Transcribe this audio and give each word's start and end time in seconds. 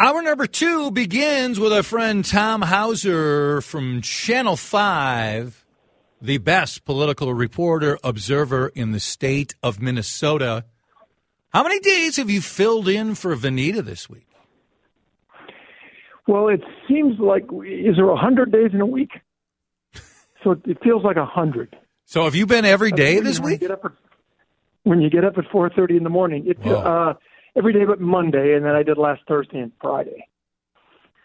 Hour 0.00 0.22
number 0.22 0.46
two 0.46 0.92
begins 0.92 1.58
with 1.58 1.72
our 1.72 1.82
friend 1.82 2.24
Tom 2.24 2.62
Hauser 2.62 3.60
from 3.60 4.00
Channel 4.00 4.54
5, 4.54 5.66
the 6.22 6.38
best 6.38 6.84
political 6.84 7.34
reporter, 7.34 7.98
observer 8.04 8.68
in 8.76 8.92
the 8.92 9.00
state 9.00 9.56
of 9.60 9.82
Minnesota. 9.82 10.66
How 11.48 11.64
many 11.64 11.80
days 11.80 12.16
have 12.16 12.30
you 12.30 12.40
filled 12.40 12.86
in 12.86 13.16
for 13.16 13.34
Vineeta 13.34 13.84
this 13.84 14.08
week? 14.08 14.28
Well, 16.28 16.46
it 16.46 16.60
seems 16.86 17.18
like, 17.18 17.46
is 17.66 17.96
there 17.96 18.06
100 18.06 18.52
days 18.52 18.70
in 18.72 18.80
a 18.80 18.86
week? 18.86 19.10
So 20.44 20.52
it 20.64 20.78
feels 20.80 21.02
like 21.02 21.16
100. 21.16 21.76
So 22.04 22.22
have 22.22 22.36
you 22.36 22.46
been 22.46 22.64
every 22.64 22.92
day 22.92 23.18
this 23.18 23.40
week? 23.40 23.62
You 23.62 23.66
get 23.66 23.72
up 23.72 23.84
at, 23.84 23.92
when 24.84 25.00
you 25.00 25.10
get 25.10 25.24
up 25.24 25.36
at 25.38 25.46
4.30 25.46 25.96
in 25.96 26.04
the 26.04 26.08
morning, 26.08 26.46
it, 26.46 26.64
uh, 26.64 27.14
every 27.56 27.72
day 27.72 27.84
but 27.84 28.00
Monday, 28.00 28.54
and 28.54 28.64
then 28.64 28.74
I 28.74 28.82
did 28.82 28.98
last 28.98 29.22
Thursday 29.26 29.58
and 29.58 29.72
Friday. 29.80 30.26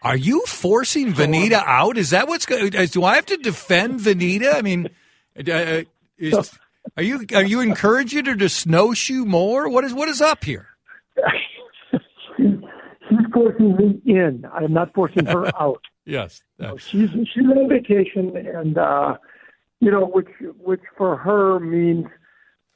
Are 0.02 0.16
you 0.16 0.42
forcing 0.46 1.14
Vineeta 1.14 1.62
out? 1.64 1.96
Is 1.96 2.10
that 2.10 2.28
what's 2.28 2.44
going? 2.44 2.70
Do 2.70 3.04
I 3.04 3.14
have 3.14 3.26
to 3.26 3.38
defend 3.38 4.00
Vineeta? 4.00 4.54
I 4.54 4.60
mean, 4.60 4.90
uh, 5.48 5.82
is, 6.18 6.58
are 6.96 7.02
you 7.02 7.24
are 7.34 7.44
you 7.44 7.60
encouraging 7.60 8.26
her 8.26 8.36
to 8.36 8.48
snowshoe 8.48 9.24
more? 9.24 9.68
What 9.68 9.84
is 9.84 9.94
what 9.94 10.08
is 10.08 10.20
up 10.20 10.44
here? 10.44 10.68
She's 12.36 13.26
forcing 13.32 13.76
me 13.76 14.00
in. 14.06 14.44
I 14.52 14.64
am 14.64 14.72
not 14.72 14.92
forcing 14.94 15.26
her 15.26 15.46
out. 15.60 15.82
Yes, 16.06 16.42
she's 16.78 17.08
she's 17.32 17.44
on 17.44 17.68
vacation, 17.68 18.36
and 18.36 18.76
uh, 18.76 19.16
you 19.80 19.90
know, 19.90 20.06
which 20.06 20.28
which 20.58 20.82
for 20.98 21.16
her 21.16 21.58
means 21.60 22.06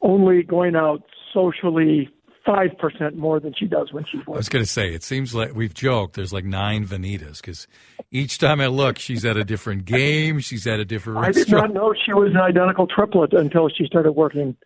only 0.01 0.43
going 0.43 0.77
out 0.77 1.03
socially 1.35 2.09
five 2.49 2.79
percent 2.79 3.17
more 3.17 3.39
than 3.39 3.53
she 3.55 3.67
does 3.67 3.93
when 3.93 4.05
she's 4.05 4.21
Working. 4.21 4.35
I 4.35 4.39
was 4.39 4.49
going 4.49 4.65
to 4.65 4.71
say 4.71 4.95
it 4.95 5.03
seems 5.03 5.35
like 5.35 5.55
we've 5.55 5.75
joked. 5.75 6.15
There's 6.15 6.33
like 6.33 6.45
nine 6.45 6.87
Vineetas 6.87 7.43
because 7.43 7.67
each 8.11 8.39
time 8.39 8.61
I 8.61 8.69
look, 8.69 8.99
she's 8.99 9.25
at 9.25 9.37
a 9.37 9.45
different 9.45 9.85
game. 9.85 10.41
She's 10.41 10.67
at 10.67 10.81
a 10.81 10.85
different 10.85 11.19
I 11.19 11.33
did 11.33 11.51
not 11.51 11.75
know 11.75 11.95
she 12.07 12.13
was 12.13 12.31
an 12.31 12.39
identical 12.41 12.87
triplet 12.87 13.35
until 13.35 13.69
she 13.69 13.85
started 13.87 14.13
working 14.13 14.57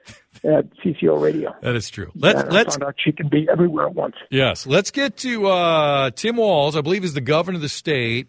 at 0.44 0.66
CCO 0.78 1.20
Radio. 1.20 1.54
That 1.62 1.76
is 1.76 1.90
true. 1.90 2.10
Let's 2.14 2.42
let's 2.52 2.76
found 2.76 2.84
out 2.84 2.94
she 3.02 3.12
can 3.12 3.28
be 3.28 3.48
everywhere 3.50 3.86
at 3.86 3.94
once. 3.94 4.16
Yes, 4.30 4.66
let's 4.66 4.90
get 4.90 5.16
to 5.18 5.46
uh, 5.48 6.10
Tim 6.10 6.36
Walz. 6.36 6.76
I 6.76 6.80
believe 6.80 7.04
is 7.04 7.14
the 7.14 7.20
governor 7.20 7.56
of 7.56 7.62
the 7.62 7.68
state, 7.68 8.28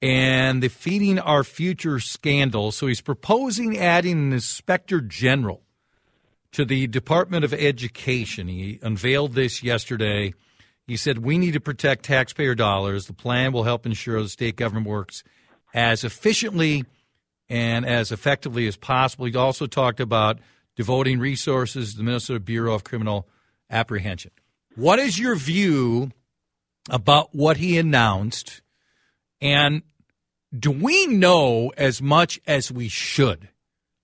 and 0.00 0.62
the 0.62 0.68
feeding 0.68 1.18
our 1.18 1.44
future 1.44 2.00
scandal. 2.00 2.72
So 2.72 2.86
he's 2.86 3.00
proposing 3.00 3.78
adding 3.78 4.12
an 4.12 4.32
inspector 4.32 5.00
general 5.00 5.62
to 6.52 6.64
the 6.64 6.86
Department 6.86 7.44
of 7.44 7.54
Education. 7.54 8.48
He 8.48 8.78
unveiled 8.82 9.34
this 9.34 9.62
yesterday. 9.62 10.34
He 10.86 10.96
said 10.96 11.18
we 11.18 11.38
need 11.38 11.52
to 11.52 11.60
protect 11.60 12.04
taxpayer 12.04 12.54
dollars. 12.54 13.06
The 13.06 13.12
plan 13.12 13.52
will 13.52 13.64
help 13.64 13.86
ensure 13.86 14.22
the 14.22 14.28
state 14.28 14.56
government 14.56 14.86
works 14.86 15.22
as 15.72 16.02
efficiently 16.04 16.84
and 17.48 17.86
as 17.86 18.12
effectively 18.12 18.66
as 18.66 18.76
possible. 18.76 19.26
He 19.26 19.36
also 19.36 19.66
talked 19.66 20.00
about 20.00 20.38
devoting 20.76 21.18
resources 21.18 21.92
to 21.92 21.98
the 21.98 22.04
Minnesota 22.04 22.40
Bureau 22.40 22.74
of 22.74 22.84
Criminal 22.84 23.28
Apprehension. 23.70 24.32
What 24.76 24.98
is 24.98 25.18
your 25.18 25.36
view 25.36 26.10
about 26.88 27.34
what 27.34 27.58
he 27.58 27.78
announced? 27.78 28.62
And 29.40 29.82
do 30.56 30.70
we 30.70 31.06
know 31.06 31.72
as 31.76 32.00
much 32.02 32.40
as 32.46 32.72
we 32.72 32.88
should 32.88 33.48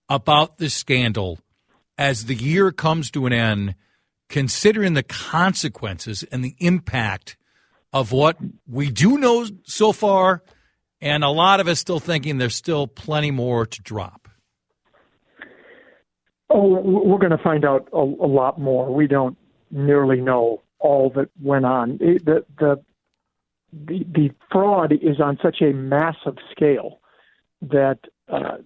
about 0.08 0.58
this 0.58 0.74
scandal 0.74 1.40
as 1.98 2.26
the 2.26 2.34
year 2.34 2.72
comes 2.72 3.10
to 3.12 3.26
an 3.26 3.32
end, 3.32 3.74
considering 4.28 4.94
the 4.94 5.02
consequences 5.02 6.22
and 6.30 6.44
the 6.44 6.54
impact 6.58 7.36
of 7.92 8.12
what 8.12 8.36
we 8.68 8.90
do 8.90 9.18
know 9.18 9.46
so 9.64 9.92
far, 9.92 10.42
and 11.00 11.24
a 11.24 11.28
lot 11.28 11.60
of 11.60 11.68
us 11.68 11.78
still 11.78 12.00
thinking 12.00 12.38
there's 12.38 12.54
still 12.54 12.86
plenty 12.86 13.30
more 13.30 13.66
to 13.66 13.82
drop? 13.82 14.28
Oh, 16.50 16.80
we're 16.80 17.18
going 17.18 17.36
to 17.36 17.42
find 17.42 17.64
out 17.64 17.88
a, 17.92 17.98
a 17.98 18.28
lot 18.28 18.60
more. 18.60 18.94
We 18.94 19.06
don't 19.06 19.36
nearly 19.70 20.20
know 20.20 20.62
all 20.78 21.10
that 21.16 21.28
went 21.42 21.64
on. 21.64 21.98
It, 22.00 22.24
the, 22.24 22.44
the 22.58 22.82
the 23.72 24.04
the 24.14 24.30
fraud 24.50 24.92
is 24.92 25.20
on 25.20 25.38
such 25.42 25.60
a 25.60 25.72
massive 25.72 26.36
scale 26.50 27.00
that 27.62 27.98
uh, 28.28 28.58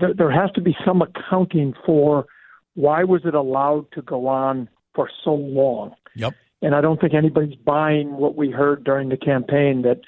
th- 0.00 0.16
there 0.16 0.30
has 0.30 0.50
to 0.52 0.60
be 0.60 0.76
some 0.84 1.02
accounting 1.02 1.74
for 1.86 2.26
why 2.74 3.04
was 3.04 3.22
it 3.24 3.34
allowed 3.34 3.90
to 3.92 4.02
go 4.02 4.26
on 4.26 4.68
for 4.94 5.10
so 5.24 5.34
long. 5.34 5.94
Yep. 6.14 6.34
And 6.62 6.74
I 6.74 6.80
don't 6.80 7.00
think 7.00 7.14
anybody's 7.14 7.56
buying 7.56 8.12
what 8.16 8.36
we 8.36 8.50
heard 8.50 8.84
during 8.84 9.08
the 9.08 9.16
campaign 9.16 9.82
that 9.82 10.00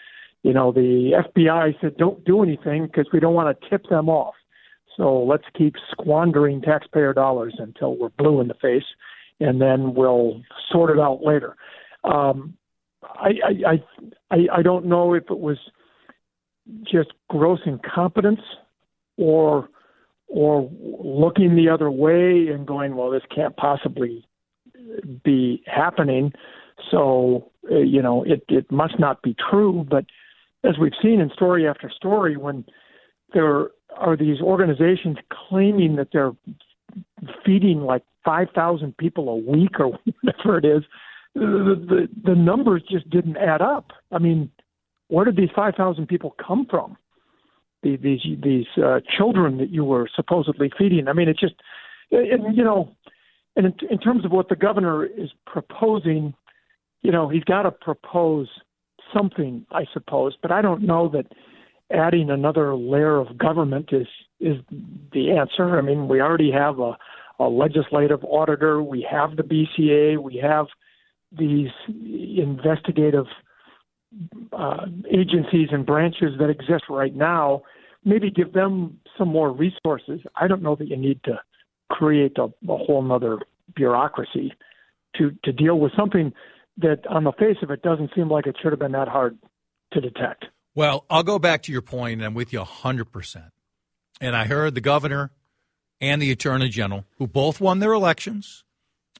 you 0.42 0.52
know 0.52 0.72
the 0.72 1.22
FBI 1.34 1.80
said 1.80 1.96
don't 1.96 2.24
do 2.24 2.42
anything 2.42 2.86
because 2.86 3.06
we 3.12 3.20
don't 3.20 3.34
want 3.34 3.60
to 3.60 3.68
tip 3.68 3.88
them 3.90 4.08
off. 4.08 4.34
So 4.96 5.22
let's 5.22 5.44
keep 5.56 5.74
squandering 5.90 6.62
taxpayer 6.62 7.12
dollars 7.12 7.54
until 7.58 7.96
we're 7.98 8.08
blue 8.10 8.40
in 8.40 8.48
the 8.48 8.54
face, 8.54 8.84
and 9.40 9.60
then 9.60 9.94
we'll 9.94 10.40
sort 10.72 10.96
it 10.96 11.00
out 11.00 11.20
later. 11.22 11.56
Um, 12.04 12.54
I, 13.02 13.32
I, 13.44 13.70
I, 13.70 14.34
I, 14.34 14.58
I 14.58 14.62
don't 14.62 14.86
know 14.86 15.12
if 15.12 15.24
it 15.24 15.38
was 15.38 15.58
just 16.90 17.10
gross 17.28 17.60
incompetence 17.66 18.40
or 19.18 19.68
or 20.28 20.70
looking 20.80 21.54
the 21.54 21.68
other 21.68 21.90
way 21.90 22.48
and 22.48 22.66
going, 22.66 22.96
well, 22.96 23.10
this 23.10 23.22
can't 23.34 23.56
possibly 23.56 24.26
be 25.24 25.62
happening. 25.66 26.32
So 26.90 27.50
uh, 27.70 27.78
you 27.78 28.02
know, 28.02 28.22
it 28.24 28.44
it 28.48 28.70
must 28.70 28.98
not 28.98 29.22
be 29.22 29.34
true. 29.50 29.86
But 29.88 30.04
as 30.64 30.78
we've 30.78 30.92
seen 31.02 31.20
in 31.20 31.30
story 31.30 31.66
after 31.66 31.90
story, 31.90 32.36
when 32.36 32.64
there 33.34 33.68
are 33.96 34.16
these 34.16 34.40
organizations 34.40 35.16
claiming 35.48 35.96
that 35.96 36.08
they're 36.12 36.32
feeding 37.44 37.80
like 37.80 38.02
5,000 38.24 38.96
people 38.96 39.28
a 39.28 39.36
week 39.36 39.78
or 39.78 39.98
whatever 40.22 40.58
it 40.58 40.64
is, 40.64 40.82
the, 41.34 42.08
the, 42.20 42.30
the 42.30 42.34
numbers 42.34 42.82
just 42.88 43.08
didn't 43.10 43.36
add 43.36 43.60
up. 43.60 43.92
I 44.12 44.18
mean, 44.18 44.50
where 45.08 45.24
did 45.24 45.36
these 45.36 45.50
5,000 45.54 46.06
people 46.06 46.34
come 46.44 46.66
from? 46.68 46.96
The, 47.82 47.96
these 47.96 48.20
these 48.42 48.66
uh, 48.82 49.00
children 49.16 49.58
that 49.58 49.70
you 49.70 49.84
were 49.84 50.08
supposedly 50.14 50.70
feeding. 50.78 51.08
I 51.08 51.12
mean, 51.12 51.28
it 51.28 51.38
just, 51.38 51.54
and, 52.10 52.56
you 52.56 52.64
know, 52.64 52.96
and 53.54 53.66
in, 53.66 53.74
in 53.90 53.98
terms 53.98 54.24
of 54.24 54.32
what 54.32 54.48
the 54.48 54.56
governor 54.56 55.04
is 55.04 55.30
proposing, 55.46 56.34
you 57.02 57.12
know, 57.12 57.28
he's 57.28 57.44
got 57.44 57.62
to 57.62 57.70
propose 57.70 58.48
something, 59.14 59.66
I 59.70 59.84
suppose. 59.92 60.34
But 60.40 60.52
I 60.52 60.62
don't 60.62 60.82
know 60.82 61.08
that 61.10 61.26
adding 61.92 62.30
another 62.30 62.74
layer 62.74 63.16
of 63.16 63.38
government 63.38 63.90
is 63.92 64.06
is 64.40 64.56
the 65.12 65.30
answer. 65.30 65.78
I 65.78 65.82
mean, 65.82 66.08
we 66.08 66.20
already 66.20 66.50
have 66.50 66.78
a, 66.78 66.96
a 67.38 67.44
legislative 67.44 68.22
auditor, 68.24 68.82
we 68.82 69.06
have 69.10 69.36
the 69.36 69.42
BCA, 69.42 70.18
we 70.18 70.36
have 70.36 70.66
these 71.32 71.70
investigative 71.88 73.26
uh, 74.52 74.86
agencies 75.10 75.68
and 75.72 75.84
branches 75.84 76.34
that 76.38 76.48
exist 76.48 76.84
right 76.88 77.14
now. 77.14 77.62
Maybe 78.04 78.30
give 78.30 78.52
them 78.52 78.98
some 79.18 79.28
more 79.28 79.50
resources. 79.50 80.20
I 80.36 80.46
don't 80.46 80.62
know 80.62 80.76
that 80.76 80.88
you 80.88 80.96
need 80.96 81.22
to 81.24 81.40
create 81.90 82.36
a, 82.38 82.44
a 82.44 82.76
whole 82.76 83.10
other 83.12 83.38
bureaucracy 83.74 84.52
to 85.16 85.32
to 85.44 85.52
deal 85.52 85.78
with 85.78 85.92
something 85.96 86.32
that, 86.78 87.06
on 87.08 87.24
the 87.24 87.32
face 87.32 87.56
of 87.62 87.70
it, 87.70 87.82
doesn't 87.82 88.10
seem 88.14 88.30
like 88.30 88.46
it 88.46 88.56
should 88.62 88.72
have 88.72 88.78
been 88.78 88.92
that 88.92 89.08
hard 89.08 89.38
to 89.92 90.00
detect. 90.00 90.46
Well, 90.74 91.06
I'll 91.08 91.22
go 91.22 91.38
back 91.38 91.62
to 91.64 91.72
your 91.72 91.82
point, 91.82 92.20
and 92.20 92.24
I'm 92.24 92.34
with 92.34 92.52
you 92.52 92.60
100%. 92.60 93.50
And 94.20 94.36
I 94.36 94.44
heard 94.44 94.74
the 94.74 94.82
governor 94.82 95.30
and 96.00 96.20
the 96.20 96.30
attorney 96.30 96.68
general, 96.68 97.06
who 97.18 97.26
both 97.26 97.60
won 97.60 97.78
their 97.78 97.92
elections 97.92 98.64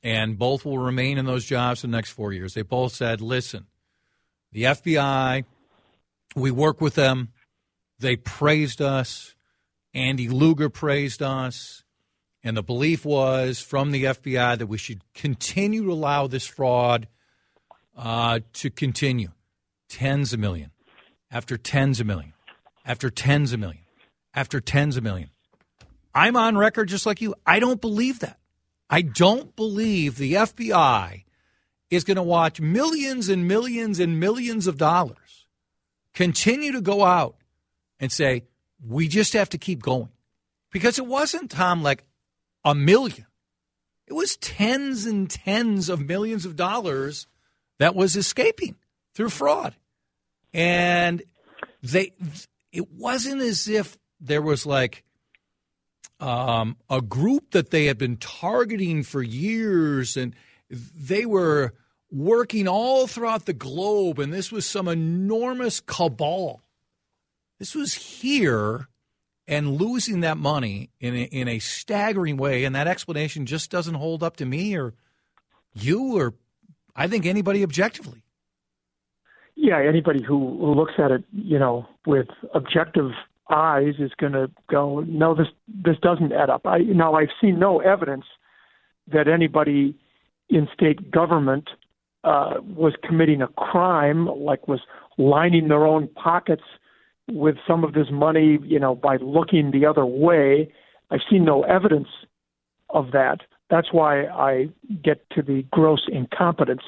and 0.03 0.39
both 0.39 0.65
will 0.65 0.79
remain 0.79 1.19
in 1.19 1.25
those 1.25 1.45
jobs 1.45 1.81
for 1.81 1.87
the 1.87 1.93
next 1.93 2.11
four 2.11 2.33
years, 2.33 2.55
they 2.55 2.63
both 2.63 2.93
said, 2.93 3.21
listen, 3.21 3.67
the 4.53 4.65
FBI, 4.65 5.45
we 6.35 6.51
work 6.51 6.81
with 6.81 6.95
them. 6.95 7.33
They 7.99 8.17
praised 8.17 8.81
us. 8.81 9.35
Andy 9.95 10.29
Luger 10.29 10.69
praised 10.69 11.23
us. 11.23 11.83
And 12.43 12.57
the 12.57 12.63
belief 12.63 13.05
was 13.05 13.59
from 13.59 13.91
the 13.91 14.05
FBI 14.05 14.59
that 14.59 14.67
we 14.67 14.79
should 14.79 15.03
continue 15.15 15.85
to 15.85 15.93
allow 15.93 16.27
this 16.27 16.47
fraud 16.47 17.09
uh, 17.97 18.41
to 18.55 18.71
continue. 18.71 19.31
Tens 19.89 20.33
of 20.33 20.41
million 20.41 20.71
after 21.31 21.57
tens 21.57 22.01
of 22.01 22.07
million, 22.07 22.33
after 22.85 23.11
tens 23.11 23.53
of 23.53 23.61
million, 23.61 23.83
after 24.35 24.61
tens 24.61 24.97
of 24.97 25.03
million. 25.03 25.31
I'm 26.15 26.37
on 26.37 26.57
record 26.57 26.89
just 26.89 27.05
like 27.05 27.21
you. 27.21 27.35
I 27.45 27.61
don't 27.61 27.81
believe 27.81 28.21
that. 28.21 28.39
I 28.89 29.03
don't 29.03 29.55
believe 29.55 30.17
the 30.17 30.35
FBI 30.35 31.25
is 31.91 32.05
going 32.05 32.17
to 32.17 32.23
watch 32.23 32.61
millions 32.61 33.29
and 33.29 33.47
millions 33.47 34.01
and 34.01 34.19
millions 34.19 34.67
of 34.67 34.77
dollars 34.77 35.47
continue 36.15 36.73
to 36.73 36.81
go 36.81 37.05
out 37.05 37.37
and 38.01 38.11
say, 38.11 38.43
we 38.85 39.09
just 39.09 39.33
have 39.33 39.51
to 39.51 39.59
keep 39.59 39.83
going. 39.83 40.09
Because 40.71 40.99
it 40.99 41.07
wasn't, 41.07 41.51
Tom, 41.51 41.83
like 41.83 42.05
a 42.65 42.75
million, 42.75 43.27
it 44.07 44.13
was 44.13 44.37
tens 44.37 45.07
and 45.07 45.29
tens 45.31 45.89
of 45.89 46.01
millions 46.01 46.45
of 46.45 46.57
dollars 46.57 47.27
that 47.79 47.95
was 47.95 48.17
escaping 48.17 48.77
through 49.15 49.31
fraud. 49.31 49.75
And 50.53 51.23
they 51.83 52.13
it 52.73 52.91
wasn't 52.91 53.43
as 53.43 53.69
if 53.69 53.97
there 54.21 54.43
was 54.43 54.67
like 54.67 55.05
um, 56.21 56.77
a 56.89 57.01
group 57.01 57.51
that 57.53 57.71
they 57.71 57.87
had 57.87 57.99
been 57.99 58.17
targeting 58.17 59.03
for 59.03 59.23
years 59.23 60.17
and 60.17 60.35
they 60.71 61.27
were 61.27 61.75
working 62.11 62.69
all 62.69 63.07
throughout 63.07 63.47
the 63.47 63.53
globe 63.53 64.19
and 64.19 64.33
this 64.33 64.53
was 64.53 64.67
some 64.67 64.89
enormous 64.89 65.81
cabal. 65.81 66.63
This 67.59 67.75
was 67.75 67.95
here 67.95 68.89
and 69.49 69.81
losing 69.81 70.21
that 70.21 70.37
money 70.37 70.91
in 71.01 71.15
a, 71.15 71.23
in 71.25 71.49
a 71.49 71.59
staggering 71.59 72.37
way 72.37 72.65
and 72.65 72.75
that 72.75 72.89
explanation 72.89 73.47
just 73.47 73.71
doesn't 73.71 73.95
hold 73.95 74.23
up 74.23 74.37
to 74.37 74.47
me 74.47 74.77
or 74.77 74.95
you 75.75 76.17
or 76.17 76.35
I 76.95 77.07
think 77.07 77.27
anybody 77.27 77.63
objectively. 77.63 78.23
Yeah, 79.55 79.81
anybody 79.81 80.23
who, 80.23 80.59
who 80.59 80.75
looks 80.75 80.95
at 80.99 81.11
it, 81.11 81.25
you 81.33 81.59
know, 81.59 81.87
with 82.07 82.29
objective 82.55 83.13
eyes 83.51 83.95
is 83.99 84.13
going 84.19 84.33
to 84.33 84.51
go, 84.71 85.01
no, 85.01 85.35
this 85.35 85.47
this 85.69 85.97
doesn't 86.03 86.33
add 86.33 86.51
up. 86.51 86.67
I 86.67 86.79
now 86.79 87.15
I've 87.15 87.31
seen 87.41 87.59
no 87.59 87.81
evidence 87.81 88.25
that 89.09 89.29
anybody 89.29 89.95
in 90.49 90.69
state 90.73 91.11
government 91.11 91.71
uh, 92.25 92.55
was 92.61 92.95
committing 93.07 93.43
a 93.43 93.49
crime, 93.49 94.27
like 94.27 94.69
was 94.69 94.81
lining 95.19 95.69
their 95.69 95.87
own 95.87 96.09
pockets 96.09 96.65
with 97.29 97.57
some 97.67 97.85
of 97.85 97.93
this 97.93 98.09
money, 98.11 98.59
you 98.63 98.79
know, 98.79 98.95
by 98.95 99.17
looking 99.17 99.71
the 99.71 99.87
other 99.87 100.07
way. 100.07 100.73
I've 101.11 101.21
seen 101.31 101.45
no 101.45 101.63
evidence 101.63 102.09
of 102.91 103.13
that. 103.13 103.39
That's 103.71 103.93
why 103.93 104.27
I 104.27 104.69
get 105.03 105.29
to 105.31 105.43
the 105.43 105.65
gross 105.71 106.07
incompetence 106.09 106.83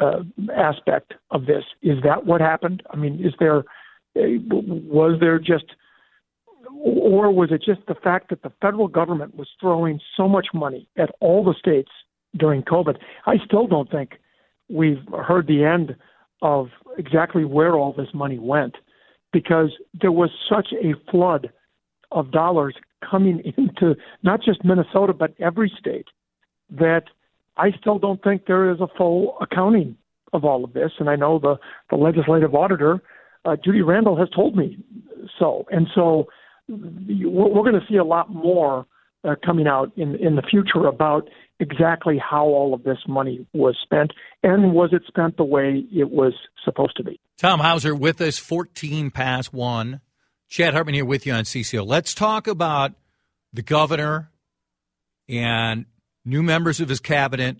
uh, 0.00 0.22
aspect 0.54 1.14
of 1.30 1.46
this. 1.46 1.64
Is 1.82 2.02
that 2.04 2.26
what 2.26 2.40
happened? 2.40 2.82
I 2.90 2.96
mean, 2.96 3.24
is 3.24 3.32
there 3.38 3.64
was 4.14 5.18
there 5.20 5.38
just 5.38 5.64
or 6.70 7.30
was 7.30 7.50
it 7.50 7.62
just 7.62 7.86
the 7.86 7.94
fact 7.94 8.30
that 8.30 8.42
the 8.42 8.52
federal 8.60 8.88
government 8.88 9.34
was 9.36 9.48
throwing 9.60 10.00
so 10.16 10.28
much 10.28 10.48
money 10.52 10.88
at 10.96 11.10
all 11.20 11.44
the 11.44 11.54
states 11.58 11.90
during 12.36 12.62
COVID? 12.62 12.96
I 13.26 13.36
still 13.44 13.66
don't 13.66 13.90
think 13.90 14.12
we've 14.68 15.02
heard 15.26 15.46
the 15.46 15.64
end 15.64 15.96
of 16.42 16.68
exactly 16.98 17.44
where 17.44 17.76
all 17.76 17.92
this 17.92 18.08
money 18.14 18.38
went 18.38 18.76
because 19.32 19.70
there 20.00 20.12
was 20.12 20.30
such 20.48 20.68
a 20.72 20.94
flood 21.10 21.50
of 22.10 22.30
dollars 22.30 22.74
coming 23.08 23.40
into 23.56 23.96
not 24.22 24.42
just 24.42 24.64
Minnesota 24.64 25.12
but 25.12 25.34
every 25.40 25.72
state 25.78 26.06
that 26.70 27.04
I 27.56 27.72
still 27.80 27.98
don't 27.98 28.22
think 28.22 28.46
there 28.46 28.70
is 28.70 28.80
a 28.80 28.88
full 28.96 29.36
accounting 29.40 29.96
of 30.32 30.44
all 30.44 30.64
of 30.64 30.72
this. 30.72 30.92
And 30.98 31.08
I 31.10 31.16
know 31.16 31.38
the, 31.38 31.56
the 31.90 31.96
legislative 31.96 32.54
auditor, 32.54 33.02
uh, 33.44 33.56
Judy 33.62 33.82
Randall, 33.82 34.16
has 34.16 34.28
told 34.30 34.56
me 34.56 34.78
so. 35.38 35.66
And 35.70 35.88
so 35.94 36.28
we're, 36.68 37.48
we're 37.48 37.62
going 37.62 37.80
to 37.80 37.86
see 37.88 37.96
a 37.96 38.04
lot 38.04 38.30
more 38.30 38.86
uh, 39.24 39.34
coming 39.44 39.66
out 39.66 39.92
in, 39.96 40.14
in 40.16 40.36
the 40.36 40.42
future 40.42 40.86
about 40.86 41.28
exactly 41.60 42.18
how 42.18 42.44
all 42.44 42.72
of 42.72 42.82
this 42.84 42.98
money 43.08 43.46
was 43.52 43.76
spent 43.82 44.12
and 44.42 44.72
was 44.72 44.90
it 44.92 45.02
spent 45.08 45.36
the 45.36 45.44
way 45.44 45.84
it 45.92 46.10
was 46.10 46.32
supposed 46.64 46.96
to 46.96 47.04
be. 47.04 47.20
Tom 47.36 47.60
Hauser 47.60 47.94
with 47.94 48.20
us, 48.20 48.38
14 48.38 49.10
past 49.10 49.52
one. 49.52 50.00
Chad 50.48 50.72
Hartman 50.72 50.94
here 50.94 51.04
with 51.04 51.26
you 51.26 51.32
on 51.32 51.44
CCO. 51.44 51.86
Let's 51.86 52.14
talk 52.14 52.46
about 52.46 52.92
the 53.52 53.62
governor 53.62 54.30
and 55.28 55.84
new 56.24 56.42
members 56.42 56.80
of 56.80 56.88
his 56.88 57.00
cabinet, 57.00 57.58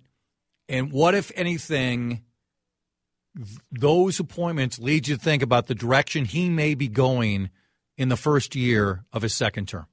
and 0.67 0.91
what, 0.91 1.13
if 1.15 1.31
anything, 1.35 2.23
those 3.71 4.19
appointments 4.19 4.79
lead 4.79 5.07
you 5.07 5.15
to 5.15 5.21
think 5.21 5.43
about 5.43 5.67
the 5.67 5.75
direction 5.75 6.25
he 6.25 6.49
may 6.49 6.73
be 6.73 6.87
going 6.87 7.49
in 7.97 8.09
the 8.09 8.17
first 8.17 8.55
year 8.55 9.05
of 9.13 9.21
his 9.21 9.35
second 9.35 9.67
term? 9.67 9.85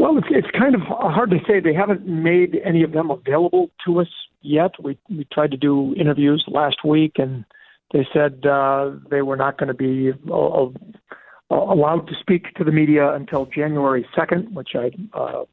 Well, 0.00 0.16
it's, 0.16 0.28
it's 0.30 0.48
kind 0.58 0.74
of 0.74 0.80
hard 0.80 1.28
to 1.28 1.36
say. 1.46 1.60
They 1.60 1.74
haven't 1.74 2.06
made 2.06 2.58
any 2.64 2.82
of 2.82 2.92
them 2.92 3.10
available 3.10 3.70
to 3.84 4.00
us 4.00 4.08
yet. 4.40 4.70
We 4.82 4.98
we 5.10 5.26
tried 5.30 5.50
to 5.50 5.58
do 5.58 5.94
interviews 5.94 6.42
last 6.48 6.78
week, 6.86 7.16
and 7.16 7.44
they 7.92 8.08
said 8.10 8.46
uh, 8.46 8.92
they 9.10 9.20
were 9.20 9.36
not 9.36 9.58
going 9.58 9.68
to 9.68 9.74
be 9.74 10.10
uh, 10.10 11.54
allowed 11.54 12.08
to 12.08 12.14
speak 12.18 12.54
to 12.54 12.64
the 12.64 12.72
media 12.72 13.12
until 13.12 13.44
January 13.44 14.06
second, 14.16 14.56
which 14.56 14.70
I 14.74 14.90
uh, 15.12 15.44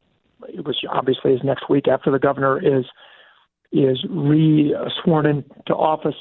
it 0.48 0.64
was 0.64 0.80
obviously 0.90 1.34
is 1.34 1.40
next 1.44 1.68
week 1.68 1.86
after 1.86 2.10
the 2.10 2.18
governor 2.18 2.58
is 2.58 2.86
is 3.70 4.02
re 4.08 4.74
sworn 5.04 5.26
into 5.26 5.74
office. 5.74 6.16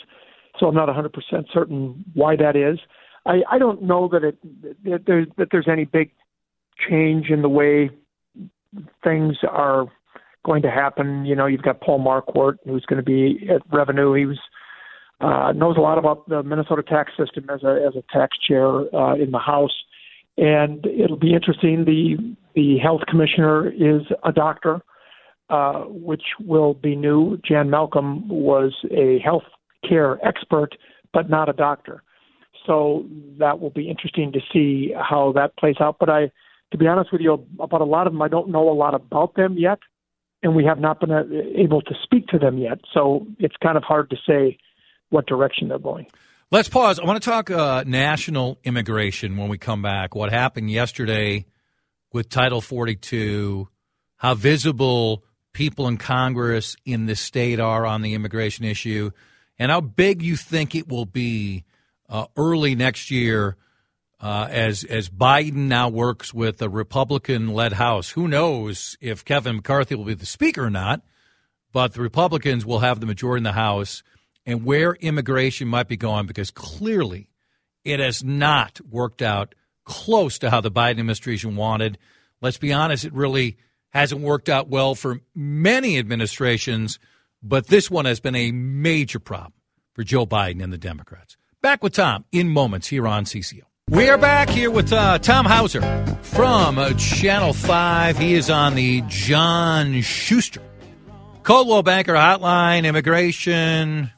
So 0.59 0.67
I'm 0.67 0.75
not 0.75 0.89
100% 0.89 1.13
certain 1.53 2.03
why 2.13 2.35
that 2.35 2.57
is. 2.57 2.77
I, 3.25 3.43
I 3.49 3.57
don't 3.57 3.83
know 3.83 4.09
that 4.11 4.25
it 4.25 4.37
that 4.83 5.03
there's 5.07 5.27
that 5.37 5.47
there's 5.49 5.69
any 5.71 5.85
big 5.85 6.11
change 6.89 7.29
in 7.29 7.41
the 7.41 7.47
way 7.47 7.89
things 9.03 9.37
are 9.49 9.85
going 10.45 10.61
to 10.61 10.71
happen. 10.71 11.25
You 11.25 11.35
know, 11.35 11.45
you've 11.45 11.61
got 11.61 11.81
Paul 11.81 11.99
Marquart, 11.99 12.57
who's 12.65 12.85
going 12.85 12.97
to 12.97 13.03
be 13.03 13.47
at 13.49 13.61
Revenue. 13.71 14.13
He 14.13 14.25
was 14.25 14.39
uh, 15.19 15.51
knows 15.53 15.77
a 15.77 15.81
lot 15.81 15.97
about 15.97 16.29
the 16.29 16.43
Minnesota 16.43 16.83
tax 16.83 17.11
system 17.17 17.47
as 17.49 17.63
a 17.63 17.85
as 17.87 17.95
a 17.95 18.03
tax 18.13 18.37
chair 18.37 18.67
uh, 18.95 19.15
in 19.15 19.31
the 19.31 19.39
House 19.39 19.73
and 20.37 20.85
it'll 20.85 21.17
be 21.17 21.33
interesting. 21.33 21.85
The 21.85 22.35
the 22.55 22.77
health 22.77 23.01
commissioner 23.07 23.69
is 23.69 24.03
a 24.23 24.31
doctor, 24.31 24.81
uh, 25.49 25.81
which 25.87 26.23
will 26.39 26.73
be 26.75 26.95
new. 26.95 27.37
Jan 27.37 27.69
Malcolm 27.69 28.27
was 28.29 28.73
a 28.91 29.19
health 29.23 29.43
care 29.87 30.19
expert, 30.25 30.75
but 31.13 31.29
not 31.29 31.49
a 31.49 31.53
doctor. 31.53 32.03
So 32.65 33.05
that 33.39 33.59
will 33.59 33.69
be 33.69 33.89
interesting 33.89 34.31
to 34.33 34.39
see 34.51 34.93
how 34.97 35.31
that 35.33 35.55
plays 35.57 35.77
out. 35.79 35.97
But 35.99 36.09
I, 36.09 36.31
to 36.71 36.77
be 36.77 36.87
honest 36.87 37.11
with 37.11 37.21
you, 37.21 37.45
about 37.59 37.81
a 37.81 37.85
lot 37.85 38.07
of 38.07 38.13
them, 38.13 38.21
I 38.21 38.27
don't 38.27 38.49
know 38.49 38.69
a 38.69 38.73
lot 38.73 38.93
about 38.93 39.35
them 39.35 39.55
yet, 39.57 39.79
and 40.43 40.55
we 40.55 40.65
have 40.65 40.79
not 40.79 40.99
been 40.99 41.11
uh, 41.11 41.23
able 41.55 41.81
to 41.81 41.93
speak 42.03 42.27
to 42.27 42.39
them 42.39 42.57
yet. 42.57 42.79
So 42.93 43.25
it's 43.39 43.55
kind 43.61 43.77
of 43.77 43.83
hard 43.83 44.09
to 44.09 44.17
say 44.27 44.57
what 45.09 45.25
direction 45.27 45.69
they're 45.69 45.79
going. 45.79 46.07
Let's 46.51 46.69
pause. 46.69 46.99
I 46.99 47.05
want 47.05 47.21
to 47.21 47.29
talk 47.29 47.51
uh, 47.51 47.83
national 47.85 48.57
immigration 48.63 49.37
when 49.37 49.49
we 49.49 49.57
come 49.57 49.81
back. 49.81 50.15
What 50.15 50.31
happened 50.31 50.71
yesterday 50.71 51.45
with 52.13 52.29
Title 52.29 52.61
42, 52.61 53.67
how 54.17 54.33
visible 54.33 55.23
people 55.53 55.87
in 55.87 55.97
Congress 55.97 56.75
in 56.85 57.05
this 57.05 57.19
state 57.19 57.59
are 57.59 57.85
on 57.85 58.01
the 58.01 58.13
immigration 58.13 58.63
issue, 58.63 59.11
and 59.59 59.71
how 59.71 59.81
big 59.81 60.21
you 60.21 60.35
think 60.35 60.75
it 60.75 60.87
will 60.87 61.05
be 61.05 61.65
uh, 62.09 62.27
early 62.37 62.75
next 62.75 63.11
year 63.11 63.57
uh, 64.19 64.47
as 64.49 64.83
as 64.83 65.09
Biden 65.09 65.67
now 65.67 65.89
works 65.89 66.33
with 66.33 66.61
a 66.61 66.69
Republican-led 66.69 67.73
House. 67.73 68.11
Who 68.11 68.27
knows 68.27 68.97
if 68.99 69.23
Kevin 69.23 69.57
McCarthy 69.57 69.95
will 69.95 70.05
be 70.05 70.13
the 70.13 70.25
Speaker 70.25 70.65
or 70.65 70.69
not? 70.69 71.01
But 71.71 71.93
the 71.93 72.01
Republicans 72.01 72.65
will 72.65 72.79
have 72.79 72.99
the 72.99 73.05
majority 73.05 73.41
in 73.41 73.43
the 73.43 73.51
House 73.51 74.01
and 74.45 74.63
where 74.63 74.93
immigration 74.93 75.67
might 75.67 75.87
be 75.87 75.97
going 75.97 76.25
because 76.25 76.49
clearly 76.49 77.29
it 77.83 77.99
has 77.99 78.23
not 78.23 78.81
worked 78.89 79.21
out 79.21 79.53
close 79.83 80.39
to 80.39 80.49
how 80.49 80.61
the 80.61 80.71
Biden 80.71 80.91
administration 80.91 81.55
wanted. 81.55 81.97
Let's 82.41 82.57
be 82.57 82.73
honest, 82.73 83.05
it 83.05 83.13
really 83.13 83.57
hasn't 83.89 84.21
worked 84.21 84.49
out 84.49 84.67
well 84.67 84.95
for 84.95 85.21
many 85.35 85.97
administrations, 85.97 86.99
but 87.43 87.67
this 87.67 87.91
one 87.91 88.05
has 88.05 88.19
been 88.19 88.35
a 88.35 88.51
major 88.51 89.19
problem 89.19 89.53
for 89.93 90.03
Joe 90.03 90.25
Biden 90.25 90.63
and 90.63 90.73
the 90.73 90.77
Democrats. 90.77 91.37
Back 91.61 91.83
with 91.83 91.93
Tom 91.93 92.25
in 92.31 92.49
moments 92.49 92.87
here 92.87 93.07
on 93.07 93.25
CCO. 93.25 93.63
We 93.89 94.09
are 94.09 94.17
back 94.17 94.49
here 94.49 94.69
with 94.69 94.91
uh, 94.91 95.17
Tom 95.19 95.45
Hauser 95.45 95.81
from 96.21 96.97
Channel 96.97 97.53
5. 97.53 98.17
He 98.17 98.33
is 98.33 98.49
on 98.49 98.75
the 98.75 99.01
John 99.07 100.01
Schuster 100.01 100.61
Coldwell 101.43 101.83
Banker 101.83 102.13
Hotline, 102.13 102.83
immigration, 102.83 104.11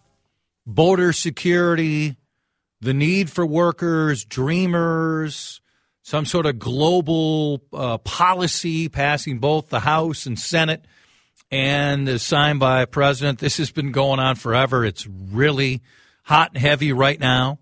border 0.65 1.13
security, 1.13 2.15
the 2.81 2.95
need 2.95 3.29
for 3.29 3.45
workers, 3.45 4.25
dreamers, 4.25 5.61
some 6.01 6.25
sort 6.25 6.47
of 6.47 6.57
global 6.57 7.61
uh, 7.71 7.99
policy 7.99 8.89
passing 8.89 9.37
both 9.37 9.69
the 9.69 9.81
House 9.81 10.25
and 10.25 10.39
Senate 10.39 10.83
and 11.51 12.09
is 12.09 12.23
signed 12.23 12.59
by 12.59 12.81
a 12.81 12.87
president. 12.87 13.37
This 13.37 13.57
has 13.57 13.69
been 13.69 13.91
going 13.91 14.19
on 14.19 14.35
forever. 14.35 14.83
It's 14.83 15.05
really 15.05 15.83
hot 16.23 16.53
and 16.55 16.61
heavy 16.61 16.91
right 16.91 17.19
now, 17.19 17.59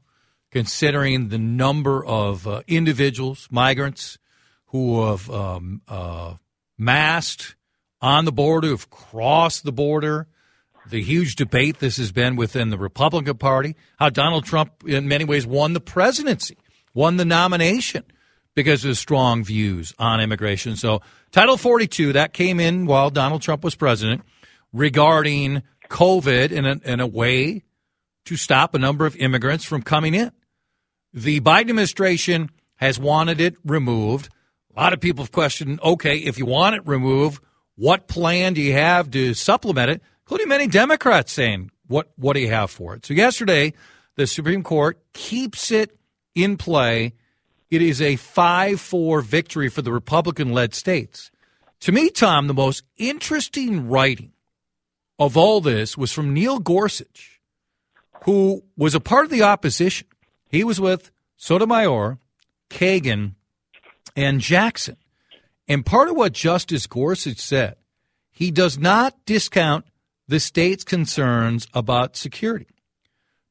considering 0.52 1.30
the 1.30 1.38
number 1.38 2.04
of 2.06 2.48
uh, 2.48 2.62
individuals, 2.68 3.48
migrants, 3.52 4.18
who 4.68 5.06
have 5.06 5.30
um, 5.30 5.82
uh, 5.88 6.36
massed 6.78 7.56
on 8.02 8.26
the 8.26 8.32
border, 8.32 8.68
who've 8.68 8.90
crossed 8.90 9.64
the 9.64 9.72
border 9.72 10.28
the 10.90 11.02
huge 11.02 11.36
debate 11.36 11.80
this 11.80 11.98
has 11.98 12.12
been 12.12 12.36
within 12.36 12.70
the 12.70 12.78
Republican 12.78 13.38
Party, 13.38 13.76
how 13.98 14.10
Donald 14.10 14.46
Trump, 14.46 14.84
in 14.86 15.08
many 15.08 15.26
ways, 15.26 15.46
won 15.46 15.74
the 15.74 15.80
presidency, 15.80 16.58
won 16.94 17.18
the 17.18 17.26
nomination 17.26 18.04
because 18.56 18.84
of 18.84 18.90
his 18.90 19.00
strong 19.00 19.44
views 19.44 19.94
on 20.00 20.22
immigration. 20.22 20.76
So, 20.76 21.02
Title 21.32 21.58
42, 21.58 22.14
that 22.14 22.34
came 22.34 22.60
in 22.60 22.86
while 22.86 23.10
Donald 23.10 23.42
Trump 23.42 23.64
was 23.64 23.76
president 23.76 24.24
regarding 24.74 25.64
COVID 25.90 26.52
in 26.52 26.66
a, 26.66 26.80
in 26.84 27.00
a 27.00 27.08
way 27.08 27.64
to 28.28 28.38
stop 28.38 28.76
a 28.76 28.80
number 28.80 29.06
of 29.06 29.16
immigrants 29.16 29.66
from 29.66 29.82
coming 29.82 30.14
in. 30.14 30.32
The 31.14 31.40
Biden 31.40 31.70
administration 31.70 32.50
has 32.76 33.00
wanted 33.00 33.42
it 33.42 33.56
removed. 33.66 34.30
A 34.76 34.80
lot 34.80 34.94
of 34.94 35.00
people 35.00 35.24
have 35.24 35.32
questioned 35.32 35.80
okay, 35.82 36.18
if 36.18 36.38
you 36.38 36.46
want 36.46 36.76
it 36.76 36.86
removed, 36.86 37.42
what 37.76 38.08
plan 38.08 38.54
do 38.54 38.62
you 38.62 38.74
have 38.74 39.10
to 39.12 39.34
supplement 39.34 39.90
it? 39.90 40.02
Including 40.26 40.50
many 40.50 40.68
Democrats 40.68 41.32
saying, 41.32 41.72
what, 41.88 42.12
what 42.18 42.34
do 42.34 42.42
you 42.42 42.50
have 42.50 42.70
for 42.70 42.96
it? 42.96 43.06
So, 43.06 43.14
yesterday, 43.14 43.74
the 44.16 44.28
Supreme 44.28 44.62
Court 44.62 45.00
keeps 45.14 45.72
it 45.72 45.98
in 46.36 46.58
play. 46.58 47.14
It 47.70 47.82
is 47.82 48.02
a 48.02 48.18
5 48.18 48.80
4 48.80 49.22
victory 49.22 49.70
for 49.70 49.82
the 49.82 49.94
Republican 49.94 50.52
led 50.52 50.74
states. 50.74 51.32
To 51.82 51.92
me, 51.92 52.10
Tom, 52.10 52.48
the 52.48 52.54
most 52.54 52.84
interesting 52.98 53.88
writing 53.88 54.34
of 55.20 55.38
all 55.38 55.62
this 55.62 55.98
was 55.98 56.12
from 56.12 56.34
Neil 56.34 56.60
Gorsuch, 56.60 57.37
who 58.24 58.64
was 58.76 58.96
a 58.96 59.00
part 59.00 59.26
of 59.26 59.32
the 59.32 59.44
opposition. 59.44 60.08
He 60.50 60.64
was 60.64 60.80
with 60.80 61.12
Sotomayor, 61.38 62.20
Kagan, 62.70 63.36
and 64.16 64.42
Jackson. 64.42 64.98
And 65.68 65.86
part 65.86 66.10
of 66.10 66.16
what 66.16 66.34
Justice 66.34 66.88
Gorsuch 66.88 67.40
said, 67.40 67.76
he 68.32 68.52
does 68.52 68.78
not 68.78 69.26
discount 69.26 69.86
the 70.28 70.40
state's 70.40 70.84
concerns 70.84 71.68
about 71.74 72.16
security. 72.16 72.68